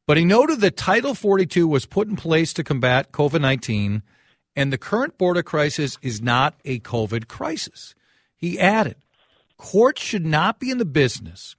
But 0.07 0.17
he 0.17 0.25
noted 0.25 0.61
that 0.61 0.77
Title 0.77 1.15
42 1.15 1.67
was 1.67 1.87
put 1.87 2.09
in 2.09 2.17
place 2.17 2.53
to 2.55 2.65
combat 2.65 3.13
COVID 3.13 3.41
19, 3.41 4.03
and 4.55 4.73
the 4.73 4.79
current 4.79 5.19
border 5.19 5.43
crisis 5.43 5.99
is 6.01 6.23
not 6.23 6.55
a 6.65 6.79
COVID 6.81 7.29
crisis. 7.29 7.95
He 8.37 8.59
added, 8.59 8.97
courts 9.57 10.03
should 10.03 10.25
not 10.25 10.61
be 10.61 10.71
in 10.71 10.79
the 10.79 10.85
business 10.85 11.57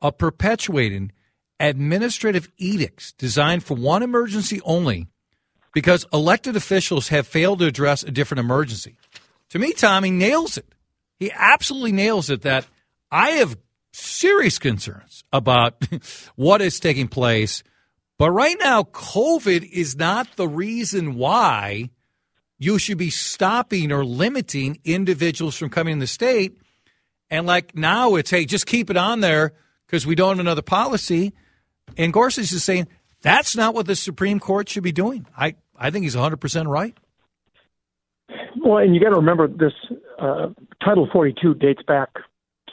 of 0.00 0.18
perpetuating 0.18 1.12
administrative 1.62 2.50
edicts 2.58 3.12
designed 3.12 3.64
for 3.64 3.74
one 3.74 4.02
emergency 4.02 4.60
only 4.64 5.06
because 5.72 6.04
elected 6.12 6.56
officials 6.56 7.08
have 7.08 7.26
failed 7.26 7.60
to 7.60 7.66
address 7.66 8.02
a 8.02 8.10
different 8.10 8.40
emergency. 8.40 8.96
To 9.50 9.58
me, 9.58 9.72
Tommy 9.72 10.10
nails 10.10 10.58
it. 10.58 10.66
He 11.18 11.30
absolutely 11.32 11.92
nails 11.92 12.28
it 12.28 12.42
that 12.42 12.66
I 13.10 13.30
have 13.30 13.56
serious 13.92 14.58
concerns 14.58 15.24
about 15.32 15.82
what 16.36 16.60
is 16.60 16.80
taking 16.80 17.08
place. 17.08 17.62
But 18.18 18.30
right 18.30 18.56
now, 18.60 18.82
COVID 18.82 19.70
is 19.70 19.96
not 19.96 20.36
the 20.36 20.48
reason 20.48 21.14
why 21.14 21.90
you 22.58 22.78
should 22.78 22.98
be 22.98 23.10
stopping 23.10 23.92
or 23.92 24.04
limiting 24.04 24.78
individuals 24.84 25.56
from 25.56 25.70
coming 25.70 25.94
in 25.94 25.98
the 25.98 26.06
state. 26.06 26.58
And 27.30 27.46
like 27.46 27.76
now 27.76 28.16
it's, 28.16 28.30
hey, 28.30 28.44
just 28.44 28.66
keep 28.66 28.90
it 28.90 28.96
on 28.96 29.20
there 29.20 29.52
because 29.86 30.06
we 30.06 30.14
don't 30.14 30.36
have 30.36 30.40
another 30.40 30.62
policy. 30.62 31.32
And 31.96 32.12
Gorsuch 32.12 32.52
is 32.52 32.64
saying 32.64 32.88
that's 33.22 33.56
not 33.56 33.74
what 33.74 33.86
the 33.86 33.96
Supreme 33.96 34.40
Court 34.40 34.68
should 34.68 34.82
be 34.82 34.92
doing. 34.92 35.26
I, 35.36 35.54
I 35.76 35.90
think 35.90 36.04
he's 36.04 36.16
100% 36.16 36.66
right. 36.66 36.96
Well, 38.64 38.78
and 38.78 38.94
you 38.94 39.00
got 39.00 39.10
to 39.10 39.16
remember 39.16 39.48
this 39.48 39.72
uh, 40.20 40.48
Title 40.84 41.08
42 41.12 41.54
dates 41.54 41.82
back 41.86 42.10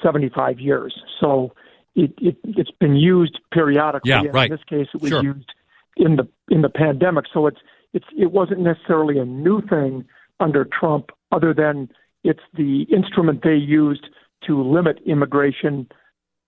75 0.03 0.59
years. 0.59 0.93
So 1.19 1.53
it, 1.95 2.13
it, 2.17 2.37
has 2.57 2.67
been 2.79 2.95
used 2.95 3.39
periodically. 3.51 4.11
Yeah, 4.11 4.23
right. 4.31 4.51
In 4.51 4.57
this 4.57 4.63
case, 4.69 4.87
it 4.93 5.01
was 5.01 5.09
sure. 5.09 5.23
used 5.23 5.51
in 5.97 6.15
the 6.15 6.27
in 6.49 6.61
the 6.61 6.69
pandemic. 6.69 7.25
So 7.33 7.47
it's 7.47 7.59
it's 7.93 8.05
it 8.17 8.31
wasn't 8.31 8.61
necessarily 8.61 9.19
a 9.19 9.25
new 9.25 9.61
thing 9.61 10.05
under 10.39 10.65
Trump, 10.65 11.09
other 11.31 11.53
than 11.53 11.89
it's 12.23 12.43
the 12.53 12.83
instrument 12.83 13.41
they 13.43 13.55
used 13.55 14.05
to 14.47 14.61
limit 14.61 14.99
immigration. 15.05 15.87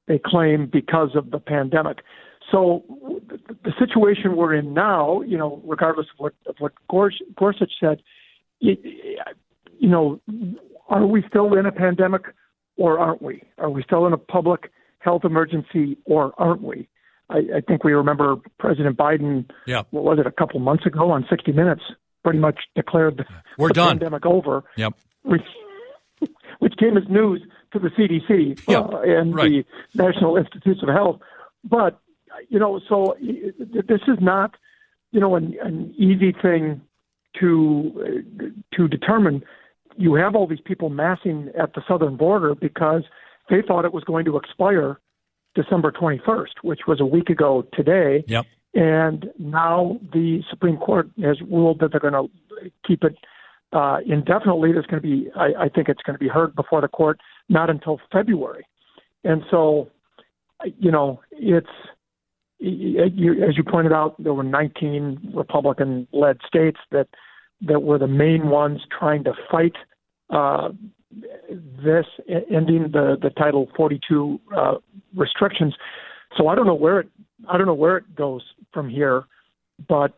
They 0.08 0.20
claim 0.24 0.70
because 0.72 1.10
of 1.16 1.32
the 1.32 1.40
pandemic. 1.40 2.00
So 2.52 2.84
the 3.64 3.74
situation 3.80 4.36
we're 4.36 4.54
in 4.54 4.74
now, 4.74 5.22
you 5.22 5.38
know, 5.38 5.62
regardless 5.66 6.08
of 6.14 6.20
what 6.20 6.34
of 6.46 6.56
what 6.60 6.74
Gorsuch 6.90 7.72
said, 7.80 8.02
it, 8.60 8.80
you 9.80 9.90
know, 9.90 10.20
are 10.90 11.06
we 11.06 11.24
still 11.30 11.54
in 11.58 11.66
a 11.66 11.72
pandemic 11.72 12.24
or 12.78 13.00
aren't 13.00 13.22
we? 13.22 13.44
Are 13.58 13.70
we 13.70 13.84
still 13.84 14.06
in 14.06 14.14
a 14.14 14.18
public 14.18 14.72
health 15.00 15.24
emergency 15.24 15.98
or 16.06 16.34
aren't 16.38 16.62
we? 16.62 16.88
I, 17.30 17.38
I 17.38 17.62
think 17.66 17.84
we 17.84 17.94
remember 17.94 18.36
President 18.60 18.98
Biden. 18.98 19.50
Yeah. 19.66 19.84
What 19.92 20.04
was 20.04 20.20
it? 20.20 20.28
A 20.28 20.32
couple 20.32 20.60
months 20.60 20.86
ago 20.86 21.12
on 21.12 21.26
60 21.30 21.52
Minutes, 21.54 21.82
pretty 22.24 22.40
much 22.40 22.60
declared 22.76 23.18
the, 23.18 23.26
We're 23.58 23.70
the 23.70 23.76
done. 23.76 24.00
pandemic 24.00 24.26
over. 24.26 24.64
Yep. 24.76 24.94
Which, 25.24 25.42
which 26.60 26.74
came 26.78 26.98
as 26.98 27.04
news 27.10 27.42
to 27.74 27.80
the 27.80 27.90
CDC 27.90 28.68
yep. 28.68 28.84
uh, 28.84 29.02
and 29.02 29.34
right. 29.34 29.50
the 29.94 30.04
National 30.04 30.36
Institutes 30.36 30.82
of 30.84 30.90
Health. 30.90 31.22
But 31.64 32.00
you 32.50 32.60
know, 32.60 32.80
so 32.88 33.16
this 33.20 34.02
is 34.08 34.18
not 34.20 34.56
you 35.12 35.20
know 35.20 35.36
an, 35.36 35.56
an 35.62 35.94
easy 35.98 36.34
thing 36.42 36.82
to 37.40 38.24
to 38.74 38.88
determine. 38.88 39.44
You 39.98 40.16
have 40.16 40.36
all 40.36 40.48
these 40.48 40.62
people 40.64 40.90
massing 40.90 41.52
at 41.60 41.74
the 41.74 41.82
southern 41.88 42.16
border 42.16 42.56
because 42.56 43.04
they 43.50 43.62
thought 43.62 43.86
it 43.86 43.94
was 43.94 44.04
going 44.06 44.26
to 44.26 44.38
expire 44.38 45.00
December 45.56 45.92
21st, 45.92 46.64
which 46.64 46.82
was 46.88 47.02
a 47.02 47.06
week 47.06 47.30
ago 47.30 47.66
today. 47.74 48.24
Yep. 48.28 48.46
And 48.74 49.30
now 49.38 50.00
the 50.14 50.42
Supreme 50.50 50.78
Court 50.78 51.10
has 51.22 51.38
ruled 51.42 51.80
that 51.82 51.92
they're 51.92 52.00
going 52.00 52.14
to 52.14 52.72
keep 52.88 53.04
it 53.04 53.18
uh, 53.74 53.98
indefinitely. 54.06 54.72
There's 54.72 54.86
going 54.86 55.02
to 55.02 55.08
be, 55.08 55.30
I, 55.36 55.66
I 55.66 55.70
think 55.70 55.90
it's 55.90 56.02
going 56.04 56.18
to 56.18 56.24
be 56.24 56.30
heard 56.30 56.56
before 56.56 56.80
the 56.82 56.88
court 56.88 57.20
not 57.50 57.70
until 57.70 58.00
February. 58.12 58.66
And 59.26 59.44
so, 59.52 59.90
you 60.80 60.92
know, 60.92 61.22
it's, 61.32 61.68
as 62.62 63.58
you 63.58 63.64
pointed 63.68 63.92
out, 63.92 64.22
there 64.22 64.34
were 64.34 64.44
19 64.44 65.34
Republican-led 65.34 66.40
states 66.48 66.78
that 66.92 67.08
that 67.64 67.84
were 67.84 68.00
the 68.00 68.08
main 68.08 68.50
ones 68.50 68.82
trying 68.98 69.24
to 69.24 69.34
fight 69.52 69.74
uh, 70.30 70.70
this 71.50 72.06
ending 72.30 72.90
the 72.92 73.18
the 73.22 73.32
Title 73.32 73.70
42 73.76 74.40
uh, 74.56 74.76
restrictions. 75.16 75.76
So 76.38 76.48
I 76.48 76.56
don't 76.56 76.68
know 76.68 76.76
where 76.76 77.00
it 77.00 77.10
I 77.50 77.58
don't 77.58 77.68
know 77.68 77.74
where 77.74 77.98
it 77.98 78.16
goes 78.16 78.44
from 78.74 78.90
here, 78.90 79.24
but 79.90 80.14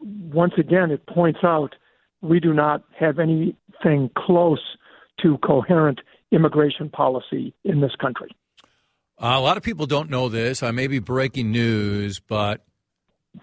once 0.00 0.54
again, 0.58 0.90
it 0.90 1.06
points 1.06 1.40
out 1.44 1.76
we 2.20 2.40
do 2.40 2.52
not 2.52 2.82
have 2.98 3.18
anything 3.20 4.10
close 4.16 4.76
to 5.22 5.38
coherent 5.38 6.00
immigration 6.32 6.90
policy 6.90 7.54
in 7.64 7.80
this 7.80 7.94
country. 8.00 8.34
Uh, 9.18 9.34
a 9.34 9.40
lot 9.40 9.56
of 9.56 9.62
people 9.62 9.86
don't 9.86 10.10
know 10.10 10.28
this. 10.28 10.62
I 10.62 10.72
may 10.72 10.86
be 10.86 10.98
breaking 10.98 11.50
news, 11.50 12.20
but 12.20 12.64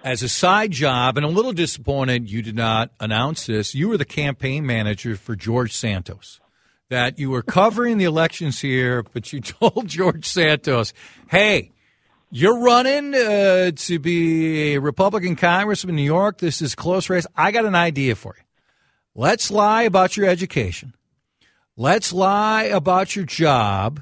as 0.04 0.22
a 0.22 0.30
side 0.30 0.72
job, 0.72 1.18
and 1.18 1.26
a 1.26 1.30
little 1.30 1.54
disappointed 1.54 2.30
you 2.30 2.42
did 2.42 2.56
not 2.56 2.92
announce 3.00 3.46
this, 3.46 3.74
you 3.74 3.90
were 3.90 3.98
the 3.98 4.06
campaign 4.06 4.66
manager 4.66 5.16
for 5.16 5.36
George 5.36 5.74
Santos. 5.74 6.40
That 6.90 7.18
you 7.18 7.32
were 7.32 7.42
covering 7.42 7.98
the 7.98 8.06
elections 8.06 8.60
here, 8.62 9.04
but 9.04 9.34
you 9.34 9.42
told 9.42 9.88
George 9.88 10.28
Santos, 10.28 10.94
hey, 11.30 11.72
you're 12.30 12.60
running 12.60 13.16
uh, 13.16 13.72
to 13.76 14.00
be 14.00 14.74
a 14.74 14.80
Republican 14.80 15.36
congressman 15.36 15.92
in 15.92 15.96
New 15.98 16.04
York. 16.04 16.38
This 16.40 16.62
is 16.62 16.76
close 16.76 17.10
race. 17.10 17.28
I 17.36 17.52
got 17.52 17.66
an 17.66 17.76
idea 17.76 18.16
for 18.16 18.36
you. 18.38 18.44
Let's 19.16 19.52
lie 19.52 19.84
about 19.84 20.18
your 20.18 20.28
education. 20.28 20.94
Let's 21.78 22.12
lie 22.14 22.64
about 22.64 23.16
your 23.16 23.26
job. 23.26 24.02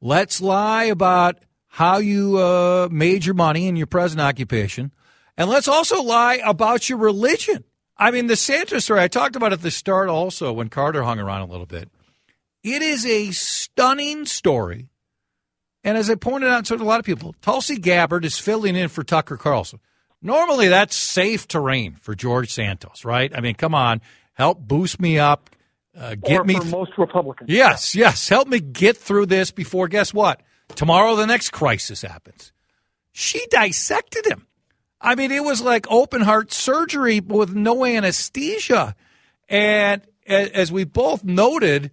Let's 0.00 0.40
lie 0.40 0.84
about 0.84 1.38
how 1.68 1.98
you 1.98 2.38
uh, 2.38 2.88
made 2.90 3.24
your 3.24 3.34
money 3.34 3.66
in 3.66 3.76
your 3.76 3.86
present 3.86 4.20
occupation. 4.20 4.92
And 5.36 5.50
let's 5.50 5.68
also 5.68 6.02
lie 6.02 6.40
about 6.44 6.88
your 6.88 6.98
religion. 6.98 7.64
I 7.98 8.10
mean, 8.10 8.26
the 8.26 8.36
Santos 8.36 8.84
story, 8.84 9.00
I 9.00 9.08
talked 9.08 9.36
about 9.36 9.52
at 9.52 9.62
the 9.62 9.70
start 9.70 10.08
also 10.08 10.52
when 10.52 10.68
Carter 10.68 11.02
hung 11.02 11.18
around 11.18 11.42
a 11.42 11.46
little 11.46 11.66
bit. 11.66 11.90
It 12.62 12.82
is 12.82 13.06
a 13.06 13.30
stunning 13.30 14.26
story. 14.26 14.88
And 15.84 15.96
as 15.96 16.10
I 16.10 16.16
pointed 16.16 16.50
out 16.50 16.64
to 16.66 16.74
a 16.74 16.76
lot 16.76 16.98
of 16.98 17.06
people, 17.06 17.34
Tulsi 17.40 17.76
Gabbard 17.76 18.24
is 18.24 18.38
filling 18.38 18.74
in 18.74 18.88
for 18.88 19.04
Tucker 19.04 19.36
Carlson. 19.36 19.80
Normally, 20.20 20.68
that's 20.68 20.96
safe 20.96 21.46
terrain 21.46 21.94
for 22.00 22.14
George 22.14 22.52
Santos, 22.52 23.04
right? 23.04 23.30
I 23.36 23.40
mean, 23.40 23.54
come 23.54 23.74
on, 23.74 24.00
help 24.32 24.58
boost 24.60 25.00
me 25.00 25.18
up, 25.18 25.50
uh, 25.98 26.14
get 26.14 26.40
or 26.40 26.44
me. 26.44 26.54
for 26.54 26.64
most 26.64 26.92
Republicans. 26.98 27.50
Yes, 27.50 27.94
yes, 27.94 28.28
help 28.28 28.48
me 28.48 28.60
get 28.60 28.96
through 28.96 29.26
this 29.26 29.50
before. 29.50 29.88
Guess 29.88 30.12
what? 30.12 30.42
Tomorrow, 30.74 31.16
the 31.16 31.26
next 31.26 31.50
crisis 31.50 32.02
happens. 32.02 32.52
She 33.12 33.46
dissected 33.50 34.26
him. 34.26 34.46
I 35.00 35.14
mean, 35.14 35.30
it 35.30 35.44
was 35.44 35.62
like 35.62 35.86
open 35.90 36.22
heart 36.22 36.52
surgery 36.52 37.20
with 37.20 37.54
no 37.54 37.84
anesthesia. 37.84 38.94
And 39.48 40.02
as 40.26 40.72
we 40.72 40.84
both 40.84 41.24
noted, 41.24 41.90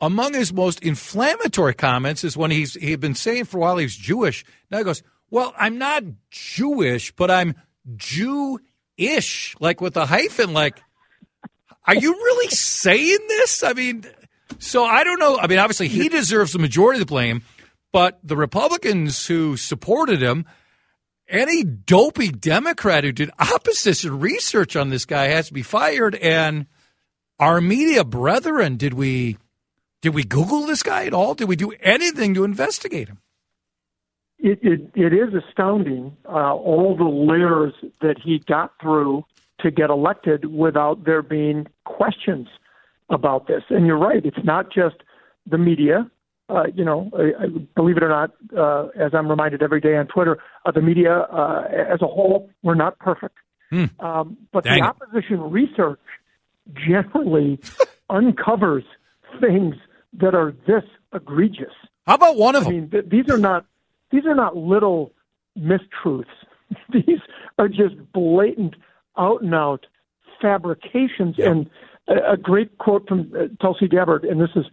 among 0.00 0.34
his 0.34 0.52
most 0.52 0.80
inflammatory 0.82 1.74
comments 1.74 2.24
is 2.24 2.36
when 2.36 2.50
he's 2.50 2.74
he 2.74 2.90
had 2.90 3.00
been 3.00 3.14
saying 3.14 3.44
for 3.44 3.58
a 3.58 3.60
while 3.60 3.76
he's 3.76 3.96
Jewish. 3.96 4.44
Now 4.70 4.78
he 4.78 4.84
goes, 4.84 5.02
"Well, 5.30 5.54
I'm 5.58 5.78
not 5.78 6.02
Jewish, 6.30 7.12
but 7.12 7.30
I'm 7.30 7.54
Jew-ish, 7.96 9.56
like 9.60 9.80
with 9.80 9.96
a 9.96 10.06
hyphen. 10.06 10.52
Like, 10.52 10.80
are 11.86 11.94
you 11.94 12.12
really 12.12 12.48
saying 12.48 13.18
this? 13.28 13.62
I 13.62 13.72
mean, 13.72 14.04
so 14.58 14.84
I 14.84 15.04
don't 15.04 15.18
know. 15.18 15.38
I 15.38 15.46
mean, 15.46 15.58
obviously 15.58 15.88
he 15.88 16.08
deserves 16.08 16.52
the 16.52 16.58
majority 16.58 17.00
of 17.00 17.06
the 17.06 17.10
blame, 17.10 17.42
but 17.92 18.18
the 18.22 18.36
Republicans 18.36 19.26
who 19.26 19.56
supported 19.56 20.20
him." 20.22 20.44
any 21.28 21.64
dopey 21.64 22.30
Democrat 22.30 23.04
who 23.04 23.12
did 23.12 23.30
opposition 23.38 24.20
research 24.20 24.76
on 24.76 24.90
this 24.90 25.04
guy 25.04 25.26
has 25.26 25.48
to 25.48 25.54
be 25.54 25.62
fired. 25.62 26.14
And 26.16 26.66
our 27.38 27.60
media 27.60 28.04
brethren, 28.04 28.76
did 28.76 28.94
we 28.94 29.38
did 30.00 30.14
we 30.14 30.22
Google 30.22 30.66
this 30.66 30.82
guy 30.82 31.06
at 31.06 31.14
all? 31.14 31.34
Did 31.34 31.48
we 31.48 31.56
do 31.56 31.72
anything 31.80 32.34
to 32.34 32.44
investigate 32.44 33.08
him? 33.08 33.20
It 34.38 34.58
it, 34.62 34.90
it 34.94 35.12
is 35.12 35.34
astounding 35.34 36.16
uh, 36.26 36.54
all 36.54 36.96
the 36.96 37.04
layers 37.04 37.72
that 38.00 38.16
he 38.22 38.40
got 38.40 38.72
through 38.80 39.24
to 39.60 39.70
get 39.70 39.90
elected 39.90 40.46
without 40.46 41.04
there 41.04 41.22
being 41.22 41.66
questions 41.84 42.48
about 43.10 43.46
this. 43.46 43.62
And 43.70 43.86
you're 43.86 43.98
right; 43.98 44.24
it's 44.24 44.44
not 44.44 44.72
just 44.72 44.96
the 45.46 45.58
media 45.58 46.10
uh, 46.48 46.64
you 46.74 46.84
know, 46.84 47.10
uh, 47.14 47.46
believe 47.74 47.96
it 47.96 48.02
or 48.02 48.08
not, 48.08 48.30
uh, 48.56 48.88
as 49.02 49.12
I'm 49.14 49.28
reminded 49.28 49.62
every 49.62 49.80
day 49.80 49.96
on 49.96 50.06
Twitter, 50.06 50.38
uh, 50.66 50.70
the 50.72 50.82
media 50.82 51.20
uh, 51.32 51.64
as 51.70 52.02
a 52.02 52.06
whole, 52.06 52.50
we're 52.62 52.74
not 52.74 52.98
perfect. 52.98 53.36
Hmm. 53.70 53.84
Um, 53.98 54.36
but 54.52 54.64
Dang 54.64 54.80
the 54.80 54.84
it. 54.84 54.88
opposition 54.88 55.40
research 55.50 56.00
generally 56.74 57.58
uncovers 58.10 58.84
things 59.40 59.74
that 60.20 60.34
are 60.34 60.54
this 60.66 60.84
egregious. 61.14 61.72
How 62.06 62.14
about 62.14 62.36
one 62.36 62.54
of 62.56 62.62
I 62.62 62.64
them? 62.66 62.74
mean, 62.74 62.90
th- 62.90 63.04
these 63.08 63.30
are 63.30 63.38
not 63.38 63.64
these 64.10 64.26
are 64.26 64.34
not 64.34 64.56
little 64.56 65.12
mistruths. 65.58 66.24
these 66.92 67.20
are 67.58 67.68
just 67.68 67.94
blatant, 68.12 68.74
out 69.18 69.42
and 69.42 69.54
out 69.54 69.86
fabrications. 70.40 71.36
And 71.38 71.70
a, 72.08 72.32
a 72.32 72.36
great 72.36 72.78
quote 72.78 73.08
from 73.08 73.32
uh, 73.38 73.44
Tulsi 73.62 73.88
Gabbard, 73.88 74.24
and 74.24 74.40
this 74.40 74.50
is 74.56 74.64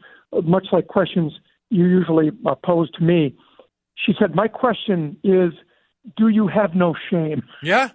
much 0.44 0.68
like 0.72 0.88
questions 0.88 1.34
you 1.70 1.86
usually 1.86 2.32
uh, 2.46 2.56
pose 2.56 2.92
to 2.92 3.04
me. 3.04 3.36
She 3.96 4.14
said, 4.20 4.36
"My 4.36 4.48
question 4.48 5.18
is, 5.24 5.54
do 6.18 6.28
you 6.28 6.48
have 6.48 6.76
no 6.76 6.94
shame?" 7.10 7.44
yeah. 7.64 7.90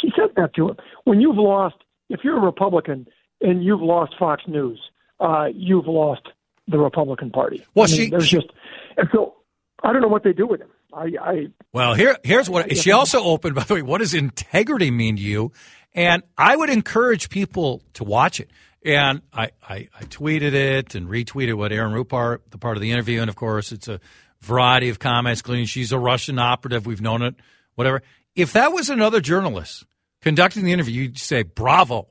She 0.00 0.10
said 0.16 0.30
that 0.36 0.54
to 0.54 0.70
him. 0.70 0.76
When 1.04 1.20
you've 1.20 1.36
lost, 1.36 1.76
if 2.08 2.20
you're 2.24 2.36
a 2.38 2.40
Republican 2.40 3.06
and 3.40 3.62
you've 3.62 3.82
lost 3.82 4.14
Fox 4.18 4.42
News, 4.48 4.80
uh, 5.20 5.48
you've 5.54 5.86
lost 5.86 6.22
the 6.66 6.78
Republican 6.78 7.30
Party. 7.30 7.62
Well, 7.74 7.84
I 7.84 7.88
mean, 7.88 7.96
she- 7.96 8.10
there's 8.10 8.26
she- 8.26 8.36
just, 8.36 8.48
and 8.96 9.08
so 9.12 9.34
I 9.84 9.92
don't 9.92 10.00
know 10.00 10.08
what 10.08 10.24
they 10.24 10.32
do 10.32 10.46
with 10.46 10.60
him. 10.62 10.70
I, 10.92 11.10
I 11.20 11.46
Well, 11.72 11.94
here, 11.94 12.16
here's 12.22 12.50
what 12.50 12.76
she 12.76 12.92
also 12.92 13.22
opened. 13.22 13.54
By 13.56 13.64
the 13.64 13.74
way, 13.74 13.82
what 13.82 13.98
does 13.98 14.14
integrity 14.14 14.90
mean 14.90 15.16
to 15.16 15.22
you? 15.22 15.52
And 15.94 16.22
I 16.38 16.56
would 16.56 16.70
encourage 16.70 17.28
people 17.28 17.82
to 17.94 18.04
watch 18.04 18.40
it. 18.40 18.50
And 18.84 19.22
I, 19.32 19.50
I, 19.68 19.88
I 19.98 20.04
tweeted 20.04 20.54
it 20.54 20.94
and 20.94 21.08
retweeted 21.08 21.54
what 21.54 21.70
Aaron 21.72 21.92
Rupar, 21.92 22.38
the 22.50 22.58
part 22.58 22.76
of 22.76 22.80
the 22.80 22.90
interview, 22.90 23.20
and 23.20 23.28
of 23.28 23.36
course, 23.36 23.70
it's 23.70 23.88
a 23.88 24.00
variety 24.40 24.88
of 24.88 24.98
comments, 24.98 25.40
including 25.40 25.66
she's 25.66 25.92
a 25.92 25.98
Russian 25.98 26.38
operative. 26.38 26.84
We've 26.84 27.00
known 27.00 27.22
it, 27.22 27.36
whatever. 27.76 28.02
If 28.34 28.52
that 28.54 28.72
was 28.72 28.90
another 28.90 29.20
journalist 29.20 29.84
conducting 30.20 30.64
the 30.64 30.72
interview, 30.72 31.02
you'd 31.02 31.18
say, 31.18 31.42
"Bravo!" 31.42 32.08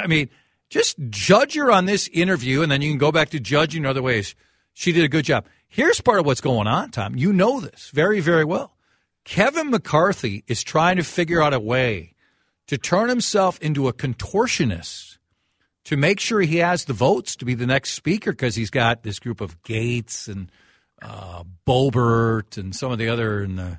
I 0.00 0.06
mean, 0.06 0.30
just 0.70 0.96
judge 1.10 1.56
her 1.56 1.70
on 1.70 1.84
this 1.84 2.08
interview, 2.08 2.62
and 2.62 2.72
then 2.72 2.80
you 2.80 2.90
can 2.90 2.98
go 2.98 3.12
back 3.12 3.28
to 3.30 3.40
judging 3.40 3.84
other 3.84 4.02
ways. 4.02 4.34
She 4.72 4.92
did 4.92 5.04
a 5.04 5.08
good 5.08 5.26
job. 5.26 5.46
Here's 5.74 6.00
part 6.00 6.20
of 6.20 6.26
what's 6.26 6.40
going 6.40 6.68
on, 6.68 6.92
Tom. 6.92 7.16
You 7.16 7.32
know 7.32 7.58
this 7.58 7.90
very, 7.92 8.20
very 8.20 8.44
well. 8.44 8.76
Kevin 9.24 9.70
McCarthy 9.70 10.44
is 10.46 10.62
trying 10.62 10.98
to 10.98 11.02
figure 11.02 11.42
out 11.42 11.52
a 11.52 11.58
way 11.58 12.14
to 12.68 12.78
turn 12.78 13.08
himself 13.08 13.58
into 13.58 13.88
a 13.88 13.92
contortionist 13.92 15.18
to 15.86 15.96
make 15.96 16.20
sure 16.20 16.42
he 16.42 16.58
has 16.58 16.84
the 16.84 16.92
votes 16.92 17.34
to 17.34 17.44
be 17.44 17.54
the 17.54 17.66
next 17.66 17.94
speaker 17.94 18.30
because 18.30 18.54
he's 18.54 18.70
got 18.70 19.02
this 19.02 19.18
group 19.18 19.40
of 19.40 19.60
Gaetz 19.64 20.28
and 20.28 20.48
uh, 21.02 21.42
Boebert 21.66 22.56
and 22.56 22.72
some 22.72 22.92
of 22.92 22.98
the 22.98 23.08
other 23.08 23.42
in 23.42 23.56
the 23.56 23.78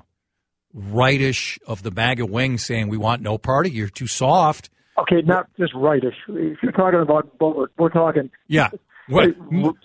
rightish 0.74 1.58
of 1.66 1.82
the 1.82 1.90
MAGA 1.90 2.26
wing 2.26 2.58
saying 2.58 2.88
we 2.88 2.98
want 2.98 3.22
no 3.22 3.38
party. 3.38 3.70
You're 3.70 3.88
too 3.88 4.06
soft. 4.06 4.68
okay, 4.98 5.22
not 5.22 5.48
just 5.58 5.72
rightish. 5.74 6.16
If 6.28 6.58
you're 6.62 6.72
talking 6.72 7.00
about 7.00 7.38
Bowler, 7.38 7.70
we're 7.78 7.88
talking 7.88 8.30
Yeah. 8.48 8.68
What? 9.08 9.34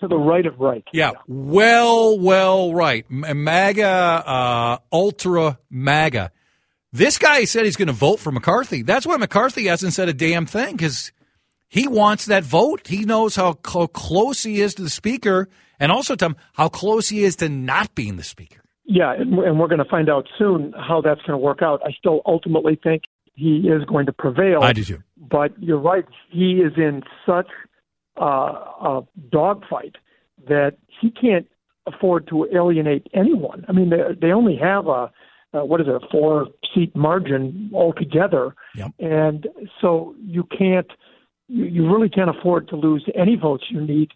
to 0.00 0.08
the 0.08 0.18
right 0.18 0.44
of 0.46 0.58
right. 0.58 0.84
Yeah, 0.92 1.12
well, 1.28 2.18
well, 2.18 2.74
right. 2.74 3.08
MAGA, 3.10 3.86
uh, 3.86 4.78
ultra 4.92 5.58
MAGA. 5.70 6.32
This 6.92 7.18
guy 7.18 7.44
said 7.44 7.64
he's 7.64 7.76
going 7.76 7.88
to 7.88 7.94
vote 7.94 8.18
for 8.20 8.32
McCarthy. 8.32 8.82
That's 8.82 9.06
why 9.06 9.16
McCarthy 9.16 9.66
hasn't 9.66 9.94
said 9.94 10.08
a 10.08 10.12
damn 10.12 10.44
thing 10.44 10.76
because 10.76 11.12
he 11.68 11.88
wants 11.88 12.26
that 12.26 12.44
vote. 12.44 12.88
He 12.88 13.04
knows 13.04 13.34
how, 13.34 13.58
how 13.64 13.86
close 13.86 14.42
he 14.42 14.60
is 14.60 14.74
to 14.74 14.82
the 14.82 14.90
speaker, 14.90 15.48
and 15.80 15.90
also, 15.90 16.16
Tom, 16.16 16.36
how 16.52 16.68
close 16.68 17.08
he 17.08 17.24
is 17.24 17.36
to 17.36 17.48
not 17.48 17.94
being 17.94 18.16
the 18.16 18.22
speaker. 18.22 18.60
Yeah, 18.84 19.14
and, 19.14 19.38
and 19.38 19.58
we're 19.58 19.68
going 19.68 19.78
to 19.78 19.88
find 19.88 20.10
out 20.10 20.28
soon 20.38 20.74
how 20.76 21.00
that's 21.00 21.20
going 21.22 21.32
to 21.32 21.38
work 21.38 21.62
out. 21.62 21.80
I 21.84 21.92
still 21.92 22.20
ultimately 22.26 22.78
think 22.82 23.04
he 23.34 23.68
is 23.68 23.84
going 23.86 24.06
to 24.06 24.12
prevail. 24.12 24.62
I 24.62 24.72
do 24.72 24.84
too. 24.84 25.02
But 25.16 25.52
you're 25.62 25.78
right; 25.78 26.04
he 26.30 26.56
is 26.56 26.72
in 26.76 27.02
such 27.24 27.46
uh, 28.20 28.24
a 28.24 29.02
dogfight 29.30 29.96
that 30.48 30.76
he 31.00 31.10
can't 31.10 31.46
afford 31.86 32.28
to 32.28 32.46
alienate 32.54 33.06
anyone. 33.14 33.64
I 33.68 33.72
mean, 33.72 33.90
they, 33.90 34.02
they 34.20 34.32
only 34.32 34.56
have 34.56 34.86
a 34.86 35.10
uh, 35.54 35.64
what 35.64 35.80
is 35.80 35.86
it, 35.86 35.94
a 35.94 36.00
four 36.10 36.48
seat 36.74 36.94
margin 36.96 37.70
altogether, 37.74 38.54
Yep. 38.74 38.92
and 38.98 39.46
so 39.80 40.14
you 40.24 40.44
can't, 40.44 40.86
you, 41.48 41.64
you 41.64 41.86
really 41.92 42.08
can't 42.08 42.30
afford 42.30 42.68
to 42.68 42.76
lose 42.76 43.06
any 43.14 43.36
votes 43.36 43.64
you 43.68 43.80
need 43.80 44.12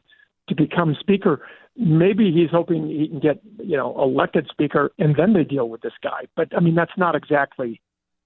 to 0.48 0.54
become 0.54 0.96
speaker. 0.98 1.46
Maybe 1.76 2.32
he's 2.32 2.50
hoping 2.50 2.88
he 2.88 3.08
can 3.08 3.20
get, 3.20 3.42
you 3.62 3.76
know, 3.76 3.94
elected 4.02 4.48
speaker, 4.50 4.92
and 4.98 5.14
then 5.16 5.34
they 5.34 5.44
deal 5.44 5.68
with 5.68 5.82
this 5.82 5.92
guy. 6.02 6.22
But 6.36 6.56
I 6.56 6.60
mean, 6.60 6.74
that's 6.74 6.96
not 6.96 7.14
exactly, 7.14 7.82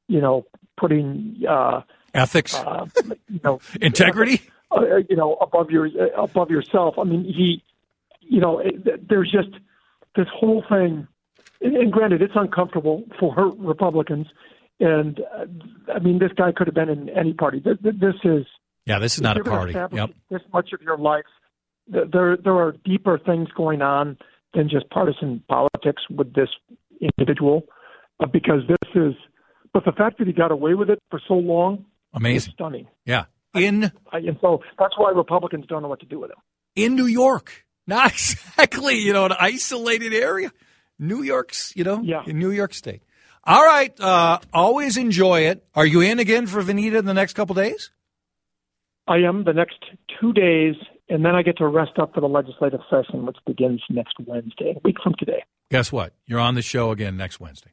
you 0.06 0.20
know, 0.20 0.46
putting, 0.78 1.42
uh, 1.48 1.80
Ethics, 2.14 2.54
uh, 2.54 2.86
you 3.28 3.40
know, 3.42 3.60
integrity. 3.80 4.42
Uh, 4.70 4.96
you 5.08 5.16
know, 5.16 5.34
above 5.40 5.70
your 5.70 5.86
uh, 5.86 6.22
above 6.22 6.50
yourself. 6.50 6.98
I 6.98 7.04
mean, 7.04 7.24
he, 7.24 7.62
you 8.20 8.40
know, 8.40 8.58
it, 8.58 9.08
there's 9.08 9.30
just 9.30 9.50
this 10.16 10.26
whole 10.34 10.64
thing. 10.68 11.06
And, 11.60 11.76
and 11.76 11.92
granted, 11.92 12.22
it's 12.22 12.32
uncomfortable 12.36 13.04
for 13.18 13.52
Republicans, 13.58 14.28
and 14.78 15.20
uh, 15.20 15.46
I 15.94 15.98
mean, 15.98 16.18
this 16.18 16.32
guy 16.36 16.52
could 16.52 16.66
have 16.66 16.74
been 16.74 16.88
in 16.88 17.08
any 17.10 17.34
party. 17.34 17.60
This, 17.62 17.76
this 17.82 18.14
is 18.24 18.46
Yeah, 18.86 18.98
this 18.98 19.14
is 19.16 19.20
not 19.20 19.36
a 19.36 19.44
party. 19.44 19.72
Yep. 19.74 20.10
This 20.30 20.40
much 20.52 20.72
of 20.72 20.80
your 20.82 20.96
life, 20.96 21.24
there 21.86 22.36
there 22.36 22.56
are 22.56 22.72
deeper 22.84 23.18
things 23.18 23.48
going 23.54 23.82
on 23.82 24.16
than 24.54 24.68
just 24.68 24.88
partisan 24.90 25.42
politics 25.48 26.02
with 26.10 26.34
this 26.34 26.48
individual, 27.00 27.64
uh, 28.20 28.26
because 28.26 28.62
this 28.68 28.88
is. 28.94 29.14
But 29.72 29.84
the 29.84 29.92
fact 29.92 30.18
that 30.18 30.26
he 30.26 30.32
got 30.32 30.50
away 30.50 30.74
with 30.74 30.90
it 30.90 30.98
for 31.10 31.20
so 31.28 31.34
long 31.34 31.74
is 31.74 31.84
Amazing. 32.14 32.52
stunning. 32.54 32.86
Yeah. 33.04 33.24
In 33.54 33.90
I, 34.12 34.18
and 34.18 34.36
so 34.40 34.62
that's 34.78 34.96
why 34.96 35.10
Republicans 35.10 35.66
don't 35.68 35.82
know 35.82 35.88
what 35.88 36.00
to 36.00 36.06
do 36.06 36.18
with 36.20 36.30
him. 36.30 36.36
in 36.76 36.94
New 36.94 37.06
York. 37.06 37.64
Not 37.86 38.12
exactly, 38.12 38.96
you 38.98 39.12
know, 39.12 39.24
an 39.26 39.32
isolated 39.38 40.12
area. 40.14 40.52
New 40.98 41.22
York's, 41.22 41.72
you 41.74 41.82
know, 41.82 42.00
Yeah. 42.02 42.22
in 42.26 42.38
New 42.38 42.50
York 42.52 42.74
State. 42.74 43.02
All 43.42 43.64
right. 43.64 43.98
Uh, 43.98 44.38
always 44.52 44.96
enjoy 44.96 45.40
it. 45.46 45.64
Are 45.74 45.86
you 45.86 46.00
in 46.02 46.18
again 46.20 46.46
for 46.46 46.62
Vineeta 46.62 46.98
in 46.98 47.06
the 47.06 47.14
next 47.14 47.32
couple 47.32 47.54
days? 47.54 47.90
I 49.08 49.16
am 49.18 49.42
the 49.44 49.52
next 49.54 49.78
two 50.20 50.32
days, 50.32 50.76
and 51.08 51.24
then 51.24 51.34
I 51.34 51.42
get 51.42 51.56
to 51.58 51.66
rest 51.66 51.98
up 51.98 52.14
for 52.14 52.20
the 52.20 52.28
legislative 52.28 52.80
session, 52.88 53.26
which 53.26 53.38
begins 53.46 53.82
next 53.90 54.14
Wednesday, 54.24 54.74
a 54.76 54.80
week 54.84 54.96
from 55.02 55.14
today. 55.18 55.42
Guess 55.70 55.90
what? 55.90 56.12
You're 56.26 56.38
on 56.38 56.54
the 56.54 56.62
show 56.62 56.90
again 56.92 57.16
next 57.16 57.40
Wednesday. 57.40 57.70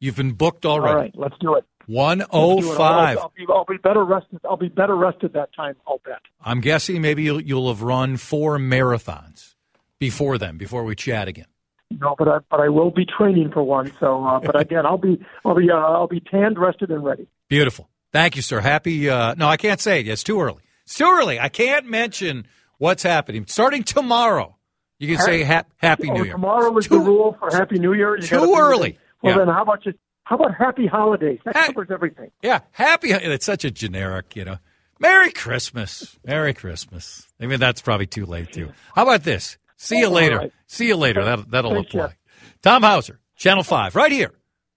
You've 0.00 0.16
been 0.16 0.32
booked 0.32 0.64
already. 0.64 0.94
All 0.94 1.00
right, 1.00 1.12
let's 1.14 1.36
do 1.40 1.56
it. 1.56 1.64
One 1.88 2.22
oh 2.30 2.58
it. 2.58 2.78
I'll. 2.78 3.32
Be, 3.66 3.78
better 3.78 4.04
rested. 4.04 4.40
I'll 4.44 4.58
be 4.58 4.68
better 4.68 4.94
rested 4.94 5.32
that 5.32 5.54
time. 5.54 5.74
I'll 5.86 6.00
bet. 6.04 6.20
I'm 6.44 6.60
guessing 6.60 7.00
maybe 7.00 7.22
you'll, 7.22 7.40
you'll 7.40 7.68
have 7.68 7.80
run 7.82 8.18
four 8.18 8.58
marathons 8.58 9.54
before 9.98 10.36
then, 10.36 10.58
before 10.58 10.84
we 10.84 10.94
chat 10.94 11.28
again. 11.28 11.46
No, 11.90 12.14
but 12.18 12.28
I 12.28 12.38
but 12.50 12.60
I 12.60 12.68
will 12.68 12.90
be 12.90 13.06
training 13.06 13.50
for 13.52 13.62
one. 13.62 13.90
So, 13.98 14.22
uh, 14.22 14.38
but 14.40 14.60
again, 14.60 14.84
I'll 14.84 14.98
be 14.98 15.18
I'll 15.46 15.54
be 15.56 15.70
uh, 15.70 15.76
I'll 15.76 16.06
be 16.08 16.20
tanned, 16.20 16.58
rested, 16.58 16.90
and 16.90 17.02
ready. 17.02 17.26
Beautiful. 17.48 17.88
Thank 18.12 18.36
you, 18.36 18.42
sir. 18.42 18.60
Happy. 18.60 19.08
Uh, 19.08 19.34
no, 19.38 19.48
I 19.48 19.56
can't 19.56 19.80
say 19.80 20.00
it. 20.00 20.08
It's 20.08 20.22
too 20.22 20.40
early. 20.42 20.62
It's 20.84 20.94
too 20.96 21.06
early. 21.06 21.40
I 21.40 21.48
can't 21.48 21.86
mention 21.86 22.46
what's 22.76 23.02
happening. 23.02 23.46
Starting 23.48 23.82
tomorrow, 23.82 24.56
you 24.98 25.08
can 25.16 25.24
say 25.24 25.42
ha- 25.42 25.64
Happy 25.78 26.10
New 26.10 26.20
Oh, 26.20 26.24
Year. 26.24 26.32
tomorrow 26.32 26.76
is 26.76 26.86
Too- 26.86 26.98
the 26.98 27.00
rule 27.04 27.34
for 27.38 27.50
Happy 27.50 27.78
New 27.78 27.94
Year. 27.94 28.16
You 28.16 28.22
too 28.26 28.56
early. 28.58 28.98
Well, 29.22 29.32
Yeah. 29.32 29.38
then 29.44 29.48
how 29.54 29.62
about 29.62 29.82
just 29.82 29.96
how 30.28 30.36
about 30.36 30.54
Happy 30.56 30.86
Holidays? 30.86 31.40
That 31.44 31.56
Hey. 31.56 31.66
covers 31.68 31.88
everything. 31.90 32.30
Yeah, 32.42 32.60
happy. 32.72 33.12
It's 33.12 33.46
such 33.46 33.64
a 33.64 33.70
generic, 33.70 34.36
you 34.36 34.44
know. 34.44 34.58
Merry 35.00 35.30
Christmas. 35.32 36.18
Merry 36.24 36.52
Christmas. 36.52 37.26
I 37.40 37.46
mean, 37.46 37.58
that's 37.60 37.80
probably 37.80 38.06
too 38.06 38.26
late, 38.26 38.52
too. 38.52 38.72
How 38.94 39.04
about 39.04 39.24
this? 39.24 39.56
See 39.78 39.98
you 40.00 40.08
later. 40.10 40.36
right. 40.38 40.52
See 40.66 40.86
you 40.88 40.96
later. 40.96 41.24
That, 41.24 41.50
that'll 41.50 41.72
Thanks, 41.72 41.94
apply. 41.94 42.06
Jeff. 42.08 42.16
Tom 42.62 42.82
Hauser, 42.82 43.20
Channel 43.36 43.62
5, 43.62 43.94
right 43.96 44.12
here 44.12 44.32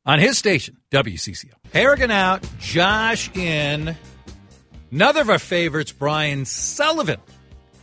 on 0.05 0.19
his 0.19 0.37
station, 0.37 0.77
WCCO. 0.91 1.51
Harrigan 1.73 2.11
out, 2.11 2.45
Josh 2.59 3.35
in. 3.35 3.97
Another 4.91 5.21
of 5.21 5.29
our 5.29 5.39
favorites, 5.39 5.91
Brian 5.91 6.45
Sullivan. 6.45 7.19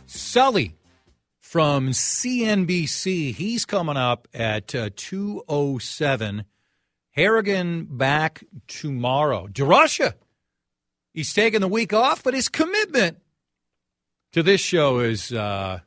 Sully 0.07 0.75
from 1.39 1.89
CNBC. 1.89 3.33
He's 3.35 3.65
coming 3.65 3.97
up 3.97 4.27
at 4.33 4.73
uh, 4.73 4.89
207 4.95 6.45
Harrigan 7.11 7.85
back 7.89 8.43
tomorrow. 8.67 9.47
DeRusha, 9.47 10.13
he's 11.13 11.33
taking 11.33 11.61
the 11.61 11.67
week 11.67 11.93
off, 11.93 12.23
but 12.23 12.33
his 12.33 12.49
commitment 12.49 13.17
to 14.33 14.43
this 14.43 14.61
show 14.61 14.99
is, 14.99 15.33
uh, 15.33 15.79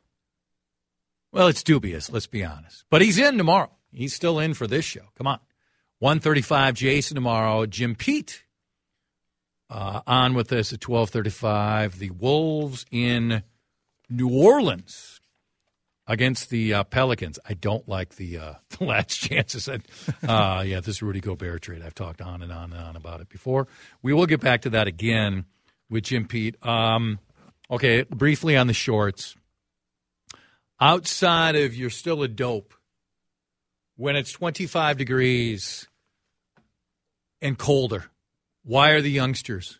well, 1.33 1.49
it's 1.49 1.63
dubious, 1.63 2.11
let's 2.11 2.27
be 2.27 2.45
honest. 2.45 2.85
But 2.91 3.03
he's 3.03 3.19
in 3.19 3.39
tomorrow. 3.39 3.71
He's 3.93 4.15
still 4.15 4.39
in 4.39 4.55
for 4.55 4.67
this 4.67 4.85
show. 4.85 5.05
Come 5.17 5.27
on. 5.27 5.39
135 6.01 6.75
Jason 6.75 7.15
tomorrow. 7.15 7.67
Jim 7.67 7.95
Pete 7.95 8.45
uh, 9.71 10.01
on 10.07 10.35
with 10.35 10.53
us 10.53 10.73
at 10.73 10.87
1235. 10.87 11.99
The 11.99 12.11
Wolves 12.11 12.85
in 12.91 13.43
New 14.11 14.29
Orleans 14.29 15.21
against 16.07 16.51
the 16.51 16.75
uh, 16.75 16.85
Pelicans. 16.85 17.39
I 17.49 17.55
don't 17.55 17.87
like 17.89 18.17
the, 18.17 18.39
uh, 18.39 18.55
the 18.79 18.85
last 18.85 19.17
chances. 19.17 19.67
That, 19.67 19.83
uh, 20.27 20.63
yeah, 20.67 20.81
this 20.81 21.03
Rudy 21.03 21.21
Gobert 21.21 21.63
trade. 21.63 21.83
I've 21.83 21.95
talked 21.95 22.21
on 22.21 22.43
and 22.43 22.53
on 22.53 22.73
and 22.73 22.83
on 22.83 22.97
about 22.97 23.21
it 23.21 23.29
before. 23.29 23.69
We 24.03 24.13
will 24.13 24.27
get 24.27 24.41
back 24.41 24.63
to 24.63 24.71
that 24.71 24.87
again 24.87 25.45
with 25.89 26.05
Jim 26.05 26.27
Pete. 26.27 26.65
Um, 26.67 27.19
okay, 27.71 28.03
briefly 28.05 28.57
on 28.57 28.67
the 28.67 28.75
shorts. 28.75 29.37
Outside 30.81 31.55
of 31.55 31.75
you're 31.75 31.91
still 31.91 32.23
a 32.23 32.29
dope 32.29 32.75
when 33.97 34.17
it's 34.17 34.33
25 34.33 34.99
degrees 34.99 35.87
and 37.41 37.57
colder, 37.57 38.07
why 38.65 38.91
are 38.91 39.01
the 39.01 39.11
youngsters 39.11 39.79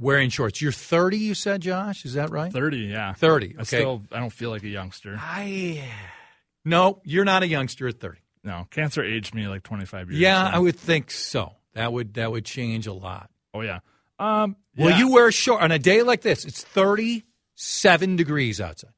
wearing 0.00 0.30
shorts? 0.30 0.60
You're 0.60 0.72
30, 0.72 1.18
you 1.18 1.34
said, 1.34 1.60
Josh. 1.60 2.04
Is 2.04 2.14
that 2.14 2.30
right? 2.30 2.52
30, 2.52 2.78
yeah. 2.78 3.12
30. 3.12 3.46
Okay. 3.46 3.56
I 3.58 3.62
still 3.62 4.02
I 4.10 4.18
don't 4.18 4.32
feel 4.32 4.50
like 4.50 4.62
a 4.64 4.68
youngster. 4.68 5.16
I 5.20 5.84
no, 6.64 7.00
you're 7.04 7.24
not 7.24 7.42
a 7.42 7.46
youngster 7.46 7.88
at 7.88 8.00
30. 8.00 8.18
No, 8.42 8.66
cancer 8.70 9.02
aged 9.04 9.34
me 9.34 9.46
like 9.48 9.62
25 9.62 10.10
years. 10.10 10.20
Yeah, 10.20 10.50
so. 10.50 10.56
I 10.56 10.58
would 10.58 10.76
think 10.76 11.10
so. 11.10 11.52
That 11.74 11.92
would 11.92 12.14
that 12.14 12.32
would 12.32 12.44
change 12.44 12.86
a 12.86 12.92
lot. 12.92 13.30
Oh 13.54 13.60
yeah. 13.60 13.80
Um, 14.18 14.56
Will 14.76 14.90
yeah. 14.90 14.98
you 14.98 15.12
wear 15.12 15.32
short 15.32 15.62
on 15.62 15.72
a 15.72 15.78
day 15.78 16.02
like 16.02 16.22
this? 16.22 16.44
It's 16.44 16.62
37 16.62 18.16
degrees 18.16 18.60
outside. 18.60 18.92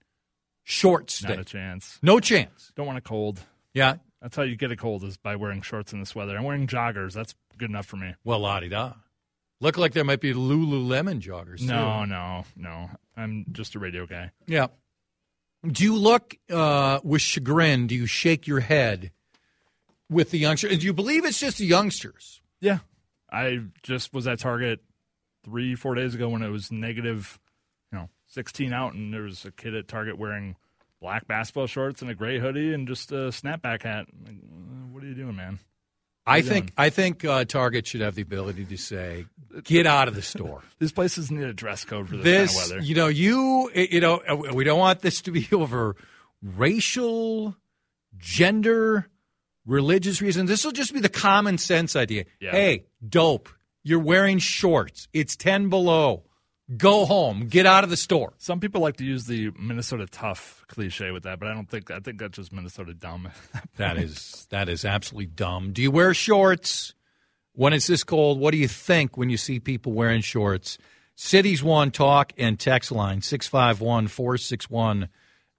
Shorts 0.65 1.23
Not 1.23 1.35
day. 1.35 1.41
a 1.41 1.45
chance. 1.45 1.99
No 2.03 2.21
chance. 2.21 2.73
Don't 2.77 2.87
want 2.87 2.99
a 2.99 3.03
cold. 3.03 3.41
Yeah. 3.75 3.97
That's 4.21 4.37
how 4.37 4.43
you 4.43 4.57
get 4.57 4.71
a 4.71 4.77
cold 4.77 5.03
is 5.03 5.17
by 5.17 5.37
wearing 5.37 5.63
shorts 5.63 5.93
in 5.93 6.01
this 6.01 6.15
weather. 6.15 6.37
I'm 6.37 6.45
wearing 6.45 6.69
joggers. 6.69 7.13
That's 7.13 7.35
good 7.59 7.71
enough 7.71 7.87
for 7.87 7.97
me. 7.97 8.15
Well, 8.25 8.39
la 8.41 8.61
di 8.61 8.69
da. 8.69 8.93
Look 9.63 9.77
like 9.79 9.93
there 9.93 10.03
might 10.03 10.21
be 10.21 10.35
Lululemon 10.35 11.21
joggers. 11.21 11.61
too. 11.61 11.67
No, 11.67 12.05
no, 12.05 12.45
no. 12.57 12.91
I'm 13.17 13.47
just 13.53 13.77
a 13.77 13.79
radio 13.79 14.07
guy. 14.07 14.33
Yeah. 14.49 14.67
Do 15.65 15.85
you 15.85 15.95
look 15.95 16.35
uh, 16.51 16.99
with 17.05 17.23
chagrin? 17.23 17.87
Do 17.87 17.95
you 17.95 18.07
shake 18.07 18.49
your 18.49 18.59
head 18.59 19.13
with 20.11 20.33
the 20.33 20.39
youngsters? 20.41 20.79
Do 20.79 20.85
you 20.85 20.93
believe 20.93 21.25
it's 21.25 21.39
just 21.39 21.59
the 21.59 21.67
youngsters? 21.67 22.43
Yeah. 22.61 22.81
I 23.31 23.61
just 23.85 24.13
was 24.13 24.27
at 24.27 24.41
Target 24.41 24.81
three, 25.45 25.77
four 25.77 25.95
days 25.95 26.17
ago 26.17 26.29
when 26.29 26.43
it 26.43 26.49
was 26.49 26.73
negative, 26.73 27.39
you 27.93 27.99
know, 27.99 28.09
16 28.27 28.73
out, 28.73 28.95
and 28.95 29.15
there 29.15 29.23
was 29.23 29.45
a 29.45 29.53
kid 29.53 29.77
at 29.77 29.87
Target 29.87 30.19
wearing 30.19 30.57
black 31.01 31.29
basketball 31.29 31.69
shorts 31.69 32.03
and 32.03 32.11
a 32.11 32.17
gray 32.17 32.41
hoodie 32.41 32.75
and 32.75 32.89
just 32.89 33.13
a 33.13 33.31
snapback 33.31 33.85
hat. 33.85 34.07
Like, 34.27 34.35
"Uh, 34.35 34.87
what 34.91 35.05
are 35.05 35.07
you 35.07 35.15
doing, 35.15 35.37
man? 35.37 35.61
I 36.27 36.43
think? 36.43 36.73
I 36.77 36.91
think 36.91 37.25
uh, 37.25 37.45
Target 37.45 37.87
should 37.87 38.01
have 38.01 38.15
the 38.15 38.23
ability 38.23 38.65
to 38.67 38.77
say, 38.77 39.27
"Get 39.65 39.87
out 39.87 40.09
of 40.09 40.15
the 40.15 40.23
store." 40.23 40.63
These 40.79 40.93
places 40.93 41.31
need 41.31 41.45
a 41.45 41.53
dress 41.53 41.85
code 41.85 42.09
for 42.09 42.17
this, 42.17 42.25
this, 42.25 42.55
kind 42.55 42.65
of 42.65 42.71
weather. 42.77 42.87
you 42.87 42.95
know, 42.95 43.09
you, 43.09 43.71
you 43.75 44.01
know, 44.01 44.23
uh, 44.29 44.53
we 44.55 44.65
don't 44.65 44.79
want 44.79 45.01
this 45.01 45.21
to 45.23 45.33
be 45.33 45.49
over 45.53 45.97
racial, 46.43 47.57
gender, 48.19 49.09
religious 49.67 50.23
reasons. 50.23 50.49
This 50.49 50.65
will 50.65 50.73
just 50.73 50.93
be 50.93 51.01
the 51.01 51.09
common 51.09 51.59
sense 51.59 51.97
idea. 51.97 52.25
Yeah. 52.41 52.53
Hey, 52.53 52.85
dope, 53.07 53.49
you're 53.83 53.99
wearing 53.99 54.39
shorts. 54.39 55.09
It's 55.13 55.37
ten 55.37 55.69
below. 55.69 56.25
Go 56.77 57.05
home. 57.05 57.49
Get 57.49 57.67
out 57.67 57.85
of 57.85 57.91
the 57.91 57.97
store. 57.97 58.35
Some 58.39 58.61
people 58.61 58.81
like 58.81 58.97
to 58.97 59.05
use 59.05 59.27
the 59.27 59.51
Minnesota 59.59 60.07
tough 60.07 60.65
cliche 60.69 61.11
with 61.11 61.25
that, 61.25 61.39
but 61.39 61.49
I 61.49 61.55
don't 61.55 61.69
think 61.69 61.91
I 61.91 61.99
think 61.99 62.19
that's 62.19 62.37
just 62.37 62.53
Minnesota 62.53 62.95
dumb. 62.95 63.29
That 63.77 63.97
is 63.97 64.47
that 64.51 64.69
is 64.69 64.85
absolutely 64.85 65.27
dumb. 65.27 65.73
Do 65.73 65.83
you 65.83 65.91
wear 65.91 66.15
shorts 66.15 66.95
when 67.53 67.73
it's 67.73 67.87
this 67.87 68.05
cold? 68.05 68.39
What 68.39 68.53
do 68.53 68.59
you 68.59 68.69
think 68.69 69.17
when 69.17 69.31
you 69.31 69.37
see 69.37 69.61
people 69.61 69.93
wearing 69.93 70.21
shorts? 70.21 70.79
Cities 71.15 71.63
One 71.63 71.91
Talk 71.91 72.33
and 72.39 72.59
text 72.59 72.93
line 72.93 73.23
651 73.23 74.09
461 74.09 75.09